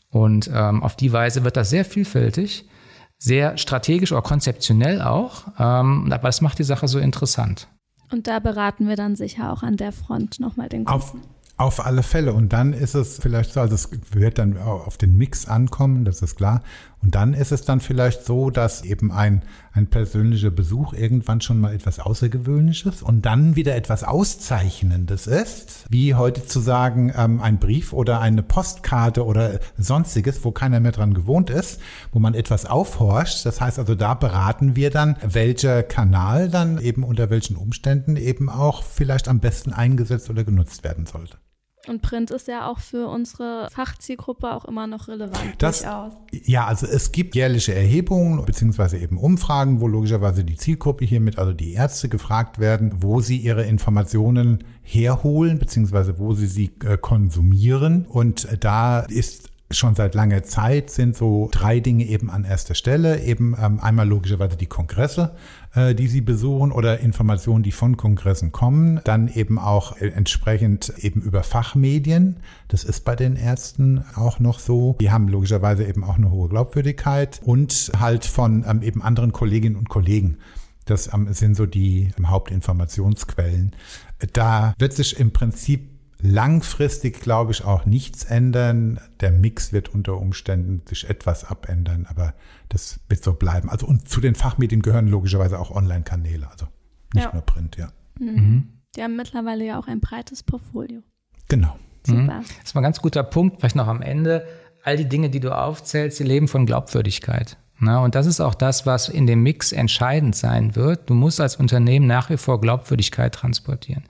Und 0.09 0.49
ähm, 0.53 0.83
auf 0.83 0.95
die 0.95 1.11
Weise 1.11 1.43
wird 1.43 1.57
das 1.57 1.69
sehr 1.69 1.83
vielfältig, 1.83 2.69
sehr 3.17 3.57
strategisch 3.57 4.11
oder 4.11 4.21
konzeptionell 4.21 5.01
auch, 5.01 5.47
ähm, 5.59 6.11
aber 6.11 6.27
das 6.27 6.41
macht 6.41 6.59
die 6.59 6.63
Sache 6.63 6.87
so 6.87 6.99
interessant. 6.99 7.67
Und 8.11 8.27
da 8.27 8.39
beraten 8.39 8.87
wir 8.87 8.95
dann 8.95 9.15
sicher 9.15 9.51
auch 9.51 9.63
an 9.63 9.75
der 9.75 9.91
Front 9.91 10.39
nochmal 10.39 10.69
den 10.69 10.85
Kunden. 10.85 11.01
Auf 11.01 11.15
auf 11.57 11.83
alle 11.83 12.03
Fälle. 12.03 12.33
Und 12.33 12.53
dann 12.53 12.71
ist 12.71 12.93
es 12.93 13.17
vielleicht 13.19 13.53
so, 13.53 13.59
also 13.59 13.75
es 13.75 13.89
wird 14.11 14.37
dann 14.37 14.57
auf 14.57 14.97
den 14.97 15.17
Mix 15.17 15.47
ankommen, 15.47 16.05
das 16.05 16.21
ist 16.21 16.35
klar. 16.35 16.61
Und 17.01 17.15
dann 17.15 17.33
ist 17.33 17.51
es 17.51 17.63
dann 17.63 17.79
vielleicht 17.79 18.25
so, 18.25 18.49
dass 18.49 18.83
eben 18.83 19.11
ein, 19.11 19.43
ein 19.71 19.87
persönlicher 19.87 20.49
Besuch 20.49 20.93
irgendwann 20.93 21.41
schon 21.41 21.59
mal 21.59 21.73
etwas 21.73 21.99
Außergewöhnliches 21.99 23.01
und 23.03 23.25
dann 23.25 23.55
wieder 23.55 23.75
etwas 23.75 24.03
Auszeichnendes 24.03 25.27
ist, 25.27 25.85
wie 25.89 26.15
heute 26.15 26.45
zu 26.45 26.59
sagen, 26.59 27.13
ähm, 27.15 27.39
ein 27.41 27.59
Brief 27.59 27.93
oder 27.93 28.19
eine 28.19 28.43
Postkarte 28.43 29.25
oder 29.25 29.59
sonstiges, 29.77 30.43
wo 30.43 30.51
keiner 30.51 30.79
mehr 30.79 30.91
dran 30.91 31.13
gewohnt 31.13 31.49
ist, 31.49 31.79
wo 32.11 32.19
man 32.19 32.33
etwas 32.33 32.65
aufhorcht. 32.65 33.45
Das 33.45 33.61
heißt 33.61 33.79
also, 33.79 33.95
da 33.95 34.15
beraten 34.15 34.75
wir 34.75 34.89
dann, 34.89 35.17
welcher 35.25 35.83
Kanal 35.83 36.49
dann 36.49 36.81
eben 36.81 37.03
unter 37.03 37.29
welchen 37.29 37.55
Umständen 37.55 38.17
eben 38.17 38.49
auch 38.49 38.83
vielleicht 38.83 39.27
am 39.27 39.39
besten 39.39 39.71
eingesetzt 39.71 40.29
oder 40.29 40.43
genutzt 40.43 40.83
werden 40.83 41.05
sollte. 41.05 41.37
Und 41.87 42.01
Print 42.01 42.31
ist 42.31 42.47
ja 42.47 42.67
auch 42.67 42.79
für 42.79 43.07
unsere 43.07 43.69
Fachzielgruppe 43.71 44.53
auch 44.53 44.65
immer 44.65 44.87
noch 44.87 45.07
relevant. 45.07 45.55
Das, 45.57 45.81
durchaus. 45.81 46.13
Ja, 46.31 46.65
also 46.65 46.85
es 46.85 47.11
gibt 47.11 47.35
jährliche 47.35 47.73
Erhebungen 47.73 48.43
beziehungsweise 48.45 48.97
eben 48.97 49.17
Umfragen, 49.17 49.81
wo 49.81 49.87
logischerweise 49.87 50.43
die 50.43 50.55
Zielgruppe 50.55 51.05
hiermit, 51.05 51.37
also 51.37 51.53
die 51.53 51.73
Ärzte 51.73 52.09
gefragt 52.09 52.59
werden, 52.59 53.01
wo 53.01 53.21
sie 53.21 53.37
ihre 53.37 53.63
Informationen 53.63 54.63
herholen 54.83 55.59
beziehungsweise 55.59 56.17
wo 56.17 56.33
sie 56.33 56.47
sie 56.47 56.71
äh, 56.83 56.97
konsumieren. 56.97 58.05
Und 58.05 58.47
da 58.59 59.01
ist 59.01 59.49
schon 59.69 59.95
seit 59.95 60.15
langer 60.15 60.43
Zeit 60.43 60.89
sind 60.89 61.15
so 61.15 61.49
drei 61.51 61.79
Dinge 61.79 62.05
eben 62.05 62.29
an 62.29 62.45
erster 62.45 62.73
Stelle. 62.73 63.21
Eben 63.23 63.55
ähm, 63.61 63.79
einmal 63.79 64.07
logischerweise 64.07 64.55
die 64.55 64.65
Kongresse, 64.65 65.35
äh, 65.75 65.93
die 65.93 66.07
Sie 66.07 66.21
besuchen 66.21 66.71
oder 66.71 66.99
Informationen, 66.99 67.63
die 67.63 67.71
von 67.71 67.97
Kongressen 67.97 68.51
kommen. 68.51 69.01
Dann 69.03 69.27
eben 69.27 69.59
auch 69.59 69.97
äh, 69.97 70.07
entsprechend 70.07 70.93
eben 70.97 71.21
über 71.21 71.43
Fachmedien. 71.43 72.37
Das 72.69 72.83
ist 72.83 73.03
bei 73.03 73.15
den 73.15 73.35
Ärzten 73.35 74.05
auch 74.15 74.39
noch 74.39 74.59
so. 74.59 74.95
Die 75.01 75.11
haben 75.11 75.27
logischerweise 75.27 75.83
eben 75.85 76.03
auch 76.03 76.15
eine 76.15 76.31
hohe 76.31 76.47
Glaubwürdigkeit 76.47 77.41
und 77.43 77.91
halt 77.99 78.25
von 78.25 78.63
ähm, 78.67 78.81
eben 78.81 79.01
anderen 79.01 79.33
Kolleginnen 79.33 79.75
und 79.75 79.89
Kollegen. 79.89 80.37
Das 80.85 81.13
ähm, 81.13 81.31
sind 81.33 81.55
so 81.55 81.65
die 81.65 82.11
Hauptinformationsquellen. 82.25 83.75
Da 84.31 84.73
wird 84.79 84.93
sich 84.93 85.19
im 85.19 85.31
Prinzip 85.31 85.96
langfristig, 86.21 87.21
glaube 87.21 87.51
ich, 87.51 87.63
auch 87.63 87.85
nichts 87.85 88.23
ändern. 88.23 88.99
Der 89.19 89.31
Mix 89.31 89.71
wird 89.71 89.89
unter 89.89 90.17
Umständen 90.17 90.81
sich 90.87 91.09
etwas 91.09 91.45
abändern, 91.45 92.07
aber 92.09 92.33
das 92.69 92.99
wird 93.07 93.23
so 93.23 93.33
bleiben. 93.33 93.69
Also 93.69 93.87
und 93.87 94.09
zu 94.09 94.21
den 94.21 94.35
Fachmedien 94.35 94.81
gehören 94.81 95.07
logischerweise 95.07 95.59
auch 95.59 95.71
Online-Kanäle, 95.71 96.49
also 96.49 96.67
nicht 97.13 97.25
ja. 97.25 97.33
nur 97.33 97.43
Print, 97.43 97.77
ja. 97.77 97.89
Mhm. 98.19 98.27
mhm. 98.27 98.69
Die 98.95 99.03
haben 99.03 99.15
mittlerweile 99.15 99.63
ja 99.63 99.77
auch 99.77 99.87
ein 99.87 99.99
breites 99.99 100.41
Portfolio. 100.41 101.03
Genau. 101.49 101.77
Super. 102.05 102.21
Mhm. 102.21 102.27
Das 102.27 102.63
ist 102.63 102.75
mal 102.75 102.81
ein 102.81 102.83
ganz 102.83 102.99
guter 102.99 103.23
Punkt, 103.23 103.59
vielleicht 103.59 103.75
noch 103.75 103.87
am 103.87 104.01
Ende. 104.01 104.47
All 104.83 104.97
die 104.97 105.07
Dinge, 105.07 105.29
die 105.29 105.39
du 105.39 105.55
aufzählst, 105.55 106.19
die 106.19 106.23
leben 106.23 106.47
von 106.47 106.65
Glaubwürdigkeit. 106.65 107.57
Na, 107.79 108.03
und 108.03 108.15
das 108.15 108.25
ist 108.25 108.39
auch 108.39 108.55
das, 108.55 108.85
was 108.85 109.07
in 109.07 109.27
dem 109.27 109.43
Mix 109.43 109.71
entscheidend 109.71 110.35
sein 110.35 110.75
wird. 110.75 111.09
Du 111.09 111.13
musst 111.13 111.39
als 111.39 111.57
Unternehmen 111.57 112.07
nach 112.07 112.29
wie 112.29 112.37
vor 112.37 112.59
Glaubwürdigkeit 112.59 113.35
transportieren. 113.35 114.05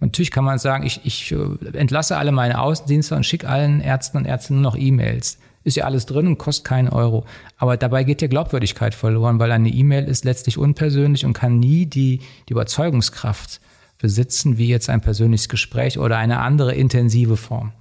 Natürlich 0.00 0.30
kann 0.30 0.44
man 0.44 0.58
sagen, 0.58 0.84
ich, 0.84 1.00
ich 1.04 1.32
äh, 1.32 1.76
entlasse 1.76 2.16
alle 2.16 2.32
meine 2.32 2.60
Außendienste 2.60 3.14
und 3.14 3.24
schicke 3.24 3.48
allen 3.48 3.80
Ärzten 3.80 4.16
und 4.16 4.24
Ärzten 4.24 4.54
nur 4.54 4.62
noch 4.62 4.76
E-Mails. 4.76 5.38
Ist 5.62 5.76
ja 5.76 5.84
alles 5.84 6.06
drin 6.06 6.26
und 6.26 6.38
kostet 6.38 6.64
keinen 6.64 6.88
Euro. 6.88 7.26
Aber 7.58 7.76
dabei 7.76 8.04
geht 8.04 8.22
ja 8.22 8.28
Glaubwürdigkeit 8.28 8.94
verloren, 8.94 9.38
weil 9.38 9.52
eine 9.52 9.68
E-Mail 9.68 10.04
ist 10.04 10.24
letztlich 10.24 10.56
unpersönlich 10.56 11.26
und 11.26 11.34
kann 11.34 11.58
nie 11.58 11.84
die, 11.84 12.20
die 12.48 12.52
Überzeugungskraft 12.52 13.60
besitzen, 13.98 14.56
wie 14.56 14.68
jetzt 14.68 14.88
ein 14.88 15.02
persönliches 15.02 15.50
Gespräch 15.50 15.98
oder 15.98 16.16
eine 16.16 16.40
andere 16.40 16.74
intensive 16.74 17.36
Form. 17.36 17.72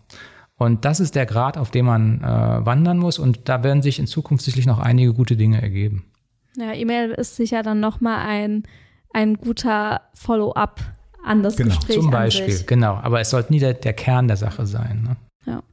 Und 0.57 0.83
das 0.83 0.99
ist 0.99 1.15
der 1.15 1.25
Grad, 1.25 1.57
auf 1.57 1.71
dem 1.71 1.85
man 1.85 2.21
äh, 2.21 2.65
wandern 2.65 2.97
muss. 2.97 3.17
Und 3.17 3.47
da 3.47 3.63
werden 3.63 3.81
sich 3.81 3.97
in 3.97 4.07
Zukunft 4.07 4.43
sicherlich 4.43 4.65
noch 4.65 4.79
einige 4.79 5.13
gute 5.13 5.37
Dinge 5.37 5.61
ergeben. 5.61 6.03
Ja, 6.57 6.73
E-Mail 6.73 7.11
ist 7.11 7.37
sicher 7.37 7.63
dann 7.63 7.79
nochmal 7.79 8.27
ein, 8.27 8.63
ein 9.13 9.35
guter 9.35 10.01
Follow-up 10.13 10.81
an 11.23 11.43
das 11.43 11.55
genau, 11.55 11.75
Gespräch. 11.75 11.95
Zum 11.95 12.09
Beispiel, 12.09 12.63
genau. 12.65 12.95
Aber 12.95 13.19
es 13.19 13.29
sollte 13.29 13.51
nie 13.51 13.59
der, 13.59 13.73
der 13.73 13.93
Kern 13.93 14.27
der 14.27 14.37
Sache 14.37 14.65
sein. 14.65 15.03
Ne? 15.03 15.15
Ja. 15.45 15.63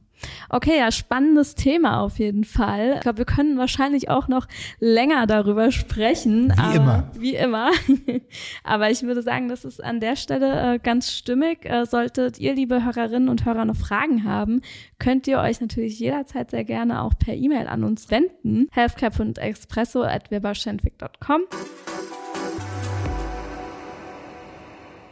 Okay, 0.49 0.77
ja, 0.77 0.91
spannendes 0.91 1.55
Thema 1.55 2.01
auf 2.01 2.19
jeden 2.19 2.43
Fall. 2.43 2.93
Ich 2.95 3.01
glaube, 3.01 3.19
wir 3.19 3.25
können 3.25 3.57
wahrscheinlich 3.57 4.09
auch 4.09 4.27
noch 4.27 4.47
länger 4.79 5.27
darüber 5.27 5.71
sprechen. 5.71 6.53
Wie 6.55 6.59
aber, 6.59 6.75
immer. 6.75 7.11
Wie 7.17 7.35
immer. 7.35 7.71
aber 8.63 8.89
ich 8.89 9.03
würde 9.03 9.21
sagen, 9.21 9.47
das 9.47 9.65
ist 9.65 9.83
an 9.83 9.99
der 9.99 10.15
Stelle 10.15 10.75
äh, 10.75 10.79
ganz 10.79 11.11
stimmig. 11.11 11.65
Äh, 11.65 11.85
solltet 11.85 12.39
ihr, 12.39 12.53
liebe 12.53 12.83
Hörerinnen 12.83 13.29
und 13.29 13.45
Hörer, 13.45 13.65
noch 13.65 13.75
Fragen 13.75 14.23
haben, 14.23 14.61
könnt 14.99 15.27
ihr 15.27 15.39
euch 15.39 15.61
natürlich 15.61 15.99
jederzeit 15.99 16.51
sehr 16.51 16.63
gerne 16.63 17.01
auch 17.01 17.13
per 17.17 17.35
E-Mail 17.35 17.67
an 17.67 17.83
uns 17.83 18.09
wenden. 18.09 18.67
healthcap.expresso 18.71 20.01
at 20.03 20.31
weberschenwick.com. 20.31 21.41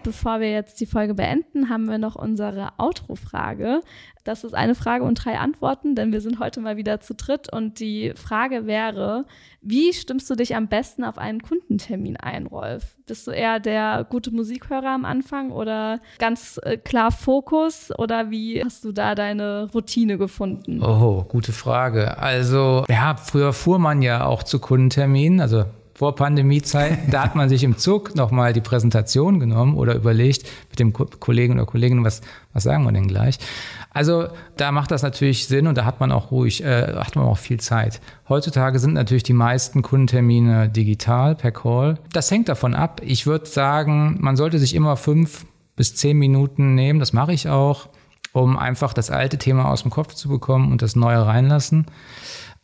bevor 0.06 0.40
wir 0.40 0.52
jetzt 0.52 0.80
die 0.80 0.86
Folge 0.86 1.16
beenden, 1.16 1.68
haben 1.68 1.90
wir 1.90 1.98
noch 1.98 2.16
unsere 2.16 2.72
Outro-Frage. 2.78 3.82
Das 4.24 4.44
ist 4.44 4.54
eine 4.54 4.76
Frage 4.76 5.04
und 5.04 5.24
drei 5.24 5.38
Antworten, 5.38 5.96
denn 5.96 6.12
wir 6.12 6.22
sind 6.22 6.40
heute 6.40 6.60
mal 6.62 6.78
wieder 6.78 7.00
zu 7.00 7.14
dritt. 7.14 7.52
Und 7.52 7.80
die 7.80 8.14
Frage 8.16 8.66
wäre, 8.66 9.26
wie 9.62 9.94
stimmst 9.94 10.30
du 10.30 10.36
dich 10.36 10.56
am 10.56 10.68
besten 10.68 11.04
auf 11.04 11.18
einen 11.18 11.42
Kundentermin 11.42 12.18
ein, 12.18 12.46
Rolf? 12.48 12.96
Bist 13.08 13.28
du 13.28 13.32
eher 13.32 13.60
der 13.60 14.06
gute 14.10 14.32
Musikhörer 14.32 14.90
am 14.90 15.06
Anfang 15.06 15.52
oder 15.52 16.00
ganz 16.20 16.60
äh, 16.64 16.78
klar 16.78 17.12
Fokus? 17.12 17.92
Oder 17.98 18.32
wie 18.32 18.64
hast 18.64 18.84
du 18.86 18.92
da 18.92 19.16
deine 19.16 19.70
Routine 19.74 20.18
gefunden? 20.18 20.84
Oh, 20.84 21.24
gute 21.24 21.52
Frage. 21.52 22.18
Also, 22.18 22.86
ja, 22.90 23.16
früher 23.16 23.54
fuhr 23.54 23.80
man 23.80 24.02
ja 24.02 24.26
auch 24.26 24.44
zu 24.44 24.60
Kundenterminen. 24.60 25.40
Also 25.40 25.66
vor 25.96 26.14
Pandemiezeit, 26.14 27.00
da 27.10 27.24
hat 27.24 27.36
man 27.36 27.48
sich 27.48 27.64
im 27.64 27.78
Zug 27.78 28.16
nochmal 28.16 28.52
die 28.52 28.60
Präsentation 28.60 29.40
genommen 29.40 29.76
oder 29.76 29.96
überlegt 29.96 30.46
mit 30.70 30.78
dem 30.78 30.92
Kollegen 30.92 31.54
oder 31.54 31.66
Kolleginnen, 31.66 32.04
was, 32.04 32.20
was 32.52 32.64
sagen 32.64 32.84
wir 32.84 32.92
denn 32.92 33.08
gleich. 33.08 33.40
Also 33.92 34.28
da 34.58 34.74
macht 34.74 34.92
das 34.92 35.04
natürlich 35.04 35.48
Sinn 35.48 35.68
und 35.68 35.78
da 35.78 35.86
hat 35.86 36.02
man 36.02 36.12
auch 36.12 36.32
ruhig, 36.32 36.62
äh, 36.62 36.96
hat 36.96 37.16
man 37.16 37.26
auch 37.26 37.38
viel 37.38 37.62
Zeit. 37.62 38.02
Heutzutage 38.28 38.80
sind 38.80 38.94
natürlich 38.94 39.24
die 39.24 39.32
meisten 39.32 39.82
Kundentermine 39.84 40.68
digital 40.68 41.34
per 41.34 41.52
Call. 41.52 41.98
Das 42.12 42.30
hängt 42.30 42.50
davon 42.50 42.76
ab. 42.76 43.02
Ich 43.02 43.26
würde 43.26 43.46
sagen, 43.46 44.18
man 44.20 44.36
sollte 44.36 44.60
sich 44.60 44.76
immer 44.76 44.98
fünf 44.98 45.46
bis 45.78 45.96
zehn 45.96 46.18
Minuten 46.18 46.76
nehmen, 46.76 47.00
das 47.00 47.14
mache 47.14 47.32
ich 47.32 47.48
auch, 47.48 47.88
um 48.34 48.58
einfach 48.58 48.92
das 48.92 49.12
alte 49.12 49.38
Thema 49.38 49.72
aus 49.72 49.84
dem 49.84 49.92
Kopf 49.92 50.14
zu 50.14 50.28
bekommen 50.28 50.74
und 50.74 50.82
das 50.82 50.98
neue 50.98 51.26
reinlassen 51.26 51.86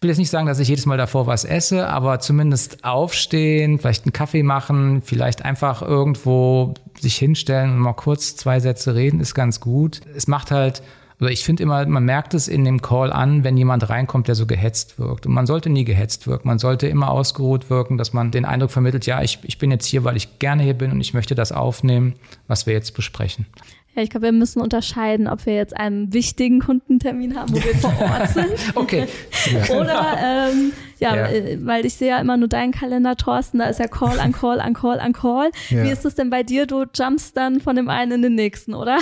will 0.01 0.09
jetzt 0.09 0.17
nicht 0.17 0.31
sagen, 0.31 0.47
dass 0.47 0.59
ich 0.59 0.67
jedes 0.67 0.87
Mal 0.87 0.97
davor 0.97 1.27
was 1.27 1.45
esse, 1.45 1.87
aber 1.87 2.19
zumindest 2.19 2.83
aufstehen, 2.83 3.77
vielleicht 3.77 4.05
einen 4.05 4.13
Kaffee 4.13 4.41
machen, 4.41 5.03
vielleicht 5.03 5.45
einfach 5.45 5.83
irgendwo 5.83 6.73
sich 6.99 7.17
hinstellen 7.17 7.71
und 7.71 7.79
mal 7.79 7.93
kurz 7.93 8.35
zwei 8.35 8.59
Sätze 8.59 8.95
reden, 8.95 9.19
ist 9.19 9.35
ganz 9.35 9.59
gut. 9.59 10.01
Es 10.15 10.27
macht 10.27 10.49
halt, 10.49 10.81
also 11.19 11.31
ich 11.31 11.45
finde 11.45 11.61
immer, 11.61 11.85
man 11.85 12.03
merkt 12.03 12.33
es 12.33 12.47
in 12.47 12.65
dem 12.65 12.81
Call 12.81 13.13
an, 13.13 13.43
wenn 13.43 13.57
jemand 13.57 13.89
reinkommt, 13.89 14.27
der 14.27 14.33
so 14.33 14.47
gehetzt 14.47 14.97
wirkt. 14.97 15.27
Und 15.27 15.33
man 15.33 15.45
sollte 15.45 15.69
nie 15.69 15.85
gehetzt 15.85 16.25
wirken. 16.25 16.47
Man 16.47 16.57
sollte 16.57 16.87
immer 16.87 17.11
ausgeruht 17.11 17.69
wirken, 17.69 17.99
dass 17.99 18.11
man 18.11 18.31
den 18.31 18.43
Eindruck 18.43 18.71
vermittelt, 18.71 19.05
ja, 19.05 19.21
ich, 19.21 19.37
ich 19.43 19.59
bin 19.59 19.69
jetzt 19.69 19.85
hier, 19.85 20.03
weil 20.03 20.17
ich 20.17 20.39
gerne 20.39 20.63
hier 20.63 20.73
bin 20.73 20.91
und 20.91 20.99
ich 20.99 21.13
möchte 21.13 21.35
das 21.35 21.51
aufnehmen, 21.51 22.15
was 22.47 22.65
wir 22.65 22.73
jetzt 22.73 22.95
besprechen. 22.95 23.45
Ja, 23.95 24.03
ich 24.03 24.09
glaube, 24.09 24.27
wir 24.27 24.31
müssen 24.31 24.61
unterscheiden, 24.61 25.27
ob 25.27 25.45
wir 25.45 25.55
jetzt 25.55 25.75
einen 25.75 26.13
wichtigen 26.13 26.61
Kundentermin 26.61 27.35
haben, 27.35 27.51
wo 27.53 27.57
wir 27.57 27.75
vor 27.75 27.93
Ort 27.99 28.29
sind. 28.33 28.75
okay. 28.75 29.07
Oder 29.69 30.17
ähm, 30.49 30.71
ja, 31.01 31.15
ja, 31.15 31.27
äh, 31.27 31.57
weil 31.65 31.85
ich 31.85 31.95
sehe 31.95 32.09
ja 32.09 32.19
immer 32.19 32.37
nur 32.37 32.47
deinen 32.47 32.71
Kalender, 32.71 33.15
Thorsten, 33.15 33.57
da 33.57 33.65
ist 33.65 33.79
ja 33.79 33.87
Call 33.87 34.19
an 34.19 34.31
Call 34.31 34.61
an 34.61 34.73
Call 34.73 34.99
an 34.99 35.13
Call. 35.13 35.51
Ja. 35.69 35.83
Wie 35.83 35.89
ist 35.89 36.05
es 36.05 36.13
denn 36.13 36.29
bei 36.29 36.43
dir? 36.43 36.67
Du 36.67 36.85
jumpst 36.93 37.35
dann 37.35 37.59
von 37.59 37.75
dem 37.75 37.89
einen 37.89 38.11
in 38.11 38.21
den 38.21 38.35
nächsten, 38.35 38.73
oder? 38.73 38.99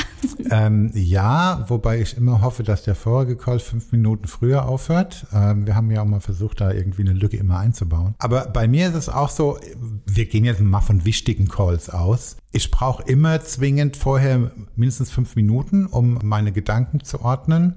Ähm, 0.52 0.90
ja, 0.94 1.66
wobei 1.68 2.00
ich 2.00 2.18
immer 2.18 2.42
hoffe, 2.42 2.64
dass 2.64 2.84
der 2.84 2.96
vorige 2.96 3.36
Call 3.36 3.60
fünf 3.60 3.92
Minuten 3.92 4.28
früher 4.28 4.68
aufhört. 4.68 5.28
Ähm, 5.34 5.68
wir 5.68 5.76
haben 5.76 5.92
ja 5.92 6.02
auch 6.02 6.06
mal 6.06 6.22
versucht, 6.22 6.62
da 6.62 6.72
irgendwie 6.72 7.02
eine 7.02 7.14
Lücke 7.14 7.38
immer 7.38 7.60
einzubauen. 7.60 8.16
Aber 8.18 8.48
bei 8.48 8.68
mir 8.68 8.88
ist 8.88 8.96
es 8.96 9.10
auch 9.10 9.30
so, 9.30 9.60
wir 10.06 10.26
gehen 10.26 10.46
jetzt 10.46 10.62
mal 10.62 10.82
von 10.82 11.06
wichtigen 11.06 11.48
Calls 11.50 11.90
aus. 11.90 12.38
Ich 12.52 12.72
brauche 12.72 13.04
immer 13.04 13.42
zwingend 13.42 13.98
vorher 13.98 14.52
mindestens 14.76 15.12
fünf 15.12 15.36
Minuten, 15.36 15.86
um 15.86 16.20
meine 16.24 16.52
Gedanken 16.52 17.04
zu 17.04 17.22
ordnen 17.22 17.76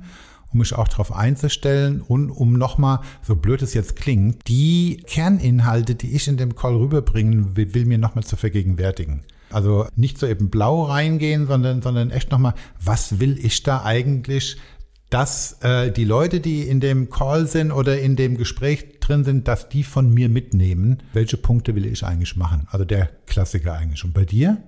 um 0.53 0.59
mich 0.59 0.75
auch 0.75 0.89
darauf 0.89 1.13
einzustellen 1.13 2.01
und 2.01 2.31
um 2.31 2.55
nochmal, 2.55 3.01
so 3.23 3.37
blöd 3.37 3.63
es 3.63 3.75
jetzt 3.75 3.97
klingt, 3.97 4.49
die 4.49 5.03
Kerninhalte, 5.07 5.95
die 5.95 6.15
ich 6.15 6.29
in 6.29 6.37
dem 6.37 6.55
Call 6.55 6.77
rüberbringen 6.77 7.57
will, 7.57 7.75
will 7.75 7.87
mir 7.87 7.99
nochmal 7.99 8.25
zu 8.25 8.37
vergegenwärtigen. 8.37 9.23
Also 9.51 9.87
nicht 9.97 10.19
so 10.19 10.27
eben 10.27 10.51
blau 10.51 10.85
reingehen, 10.85 11.47
sondern, 11.47 11.83
sondern 11.83 12.11
echt 12.11 12.31
nochmal, 12.31 12.55
was 12.83 13.21
will 13.21 13.39
ich 13.45 13.63
da 13.63 13.83
eigentlich, 13.85 14.57
dass 15.11 15.59
äh, 15.61 15.93
die 15.93 16.05
Leute, 16.05 16.41
die 16.41 16.63
in 16.63 16.81
dem 16.81 17.11
Call 17.11 17.47
sind 17.47 17.71
oder 17.71 18.01
in 18.01 18.17
dem 18.17 18.39
Gespräch 18.39 18.99
drin 19.01 19.25
sind, 19.25 19.47
dass 19.47 19.69
die 19.69 19.85
von 19.85 20.13
mir 20.13 20.31
mitnehmen, 20.31 21.03
welche 21.13 21.37
Punkte 21.37 21.75
will 21.75 21.85
ich 21.85 22.03
eigentlich 22.05 22.37
machen. 22.37 22.67
Also 22.71 22.87
der 22.87 23.11
Klassiker 23.27 23.75
eigentlich. 23.75 24.05
Und 24.05 24.15
bei 24.15 24.25
dir? 24.25 24.63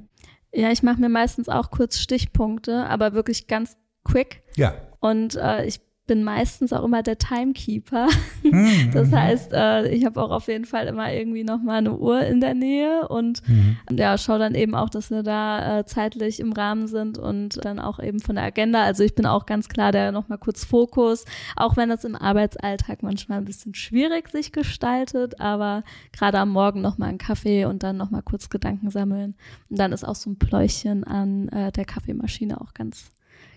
Ja, 0.53 0.71
ich 0.71 0.83
mache 0.83 1.01
mir 1.01 1.09
meistens 1.09 1.49
auch 1.49 1.71
kurz 1.71 1.99
Stichpunkte, 1.99 2.87
aber 2.87 3.15
wirklich 3.15 3.47
ganz 3.47 3.77
quick. 4.05 4.43
Ja. 4.57 4.75
Und 5.05 5.37
äh, 5.37 5.67
ich 5.67 5.81
bin 6.07 6.25
meistens 6.25 6.73
auch 6.73 6.83
immer 6.83 7.03
der 7.03 7.19
Timekeeper. 7.19 8.09
Mhm. 8.43 8.65
Das 8.95 9.11
heißt, 9.13 9.53
äh, 9.53 9.89
ich 9.89 10.05
habe 10.05 10.23
auch 10.23 10.31
auf 10.31 10.49
jeden 10.49 10.65
Fall 10.65 10.87
immer 10.87 11.13
irgendwie 11.13 11.45
noch 11.45 11.61
mal 11.61 11.79
eine 11.79 11.97
Uhr 11.97 12.21
in 12.21 12.41
der 12.41 12.55
Nähe 12.55 13.09
und 13.09 13.47
mhm. 13.49 13.77
ja, 13.91 14.17
schaue 14.17 14.39
dann 14.39 14.55
eben 14.55 14.75
auch, 14.75 14.89
dass 14.89 15.11
wir 15.11 15.23
da 15.23 15.81
äh, 15.81 15.85
zeitlich 15.85 16.41
im 16.41 16.53
Rahmen 16.53 16.87
sind 16.87 17.19
und 17.19 17.63
dann 17.65 17.79
auch 17.79 17.99
eben 17.99 18.21
von 18.21 18.37
der 18.37 18.45
Agenda. 18.45 18.83
Also 18.85 19.03
ich 19.03 19.15
bin 19.15 19.27
auch 19.27 19.47
ganz 19.47 19.69
klar 19.69 19.93
der 19.93 20.13
noch 20.13 20.29
mal 20.29 20.39
kurz 20.39 20.65
Fokus, 20.65 21.25
auch 21.57 21.77
wenn 21.77 21.89
das 21.89 22.05
im 22.05 22.15
Arbeitsalltag 22.15 23.03
manchmal 23.03 23.39
ein 23.39 23.45
bisschen 23.45 23.75
schwierig 23.75 24.29
sich 24.29 24.53
gestaltet, 24.53 25.41
aber 25.41 25.83
gerade 26.13 26.39
am 26.39 26.51
Morgen 26.51 26.81
noch 26.81 26.99
mal 26.99 27.09
einen 27.09 27.19
Kaffee 27.19 27.65
und 27.67 27.83
dann 27.83 27.97
noch 27.97 28.11
mal 28.11 28.23
kurz 28.23 28.49
Gedanken 28.49 28.91
sammeln 28.91 29.35
und 29.69 29.79
dann 29.79 29.93
ist 29.93 30.05
auch 30.05 30.17
so 30.17 30.31
ein 30.31 30.39
Pläuchchen 30.39 31.05
an 31.05 31.49
äh, 31.49 31.73
der 31.73 31.85
Kaffeemaschine 31.85 32.61
auch 32.61 32.75
ganz 32.75 33.14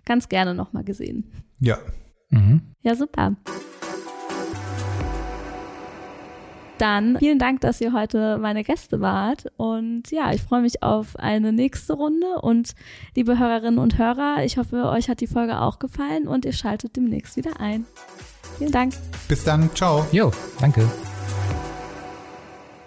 ganz 0.07 0.29
gerne 0.29 0.55
noch 0.55 0.73
mal 0.73 0.83
gesehen. 0.83 1.31
Ja, 1.59 1.77
Mhm. 2.29 2.61
Ja, 2.81 2.95
super. 2.95 3.35
Dann 6.77 7.17
vielen 7.17 7.39
Dank, 7.39 7.61
dass 7.61 7.81
ihr 7.81 7.91
heute 7.91 8.37
meine 8.37 8.63
Gäste 8.63 9.01
wart. 9.01 9.45
Und 9.57 10.11
ja, 10.11 10.31
ich 10.31 10.43
freue 10.43 10.61
mich 10.61 10.83
auf 10.83 11.15
eine 11.15 11.51
nächste 11.51 11.93
Runde. 11.93 12.39
Und 12.41 12.75
liebe 13.15 13.39
Hörerinnen 13.39 13.79
und 13.79 13.97
Hörer, 13.97 14.43
ich 14.43 14.57
hoffe, 14.57 14.85
euch 14.89 15.09
hat 15.09 15.21
die 15.21 15.27
Folge 15.27 15.59
auch 15.59 15.79
gefallen 15.79 16.27
und 16.27 16.45
ihr 16.45 16.53
schaltet 16.53 16.95
demnächst 16.95 17.35
wieder 17.35 17.59
ein. 17.59 17.85
Vielen 18.59 18.71
Dank. 18.71 18.93
Bis 19.27 19.43
dann. 19.43 19.73
Ciao. 19.73 20.05
Jo, 20.11 20.31
danke. 20.59 20.87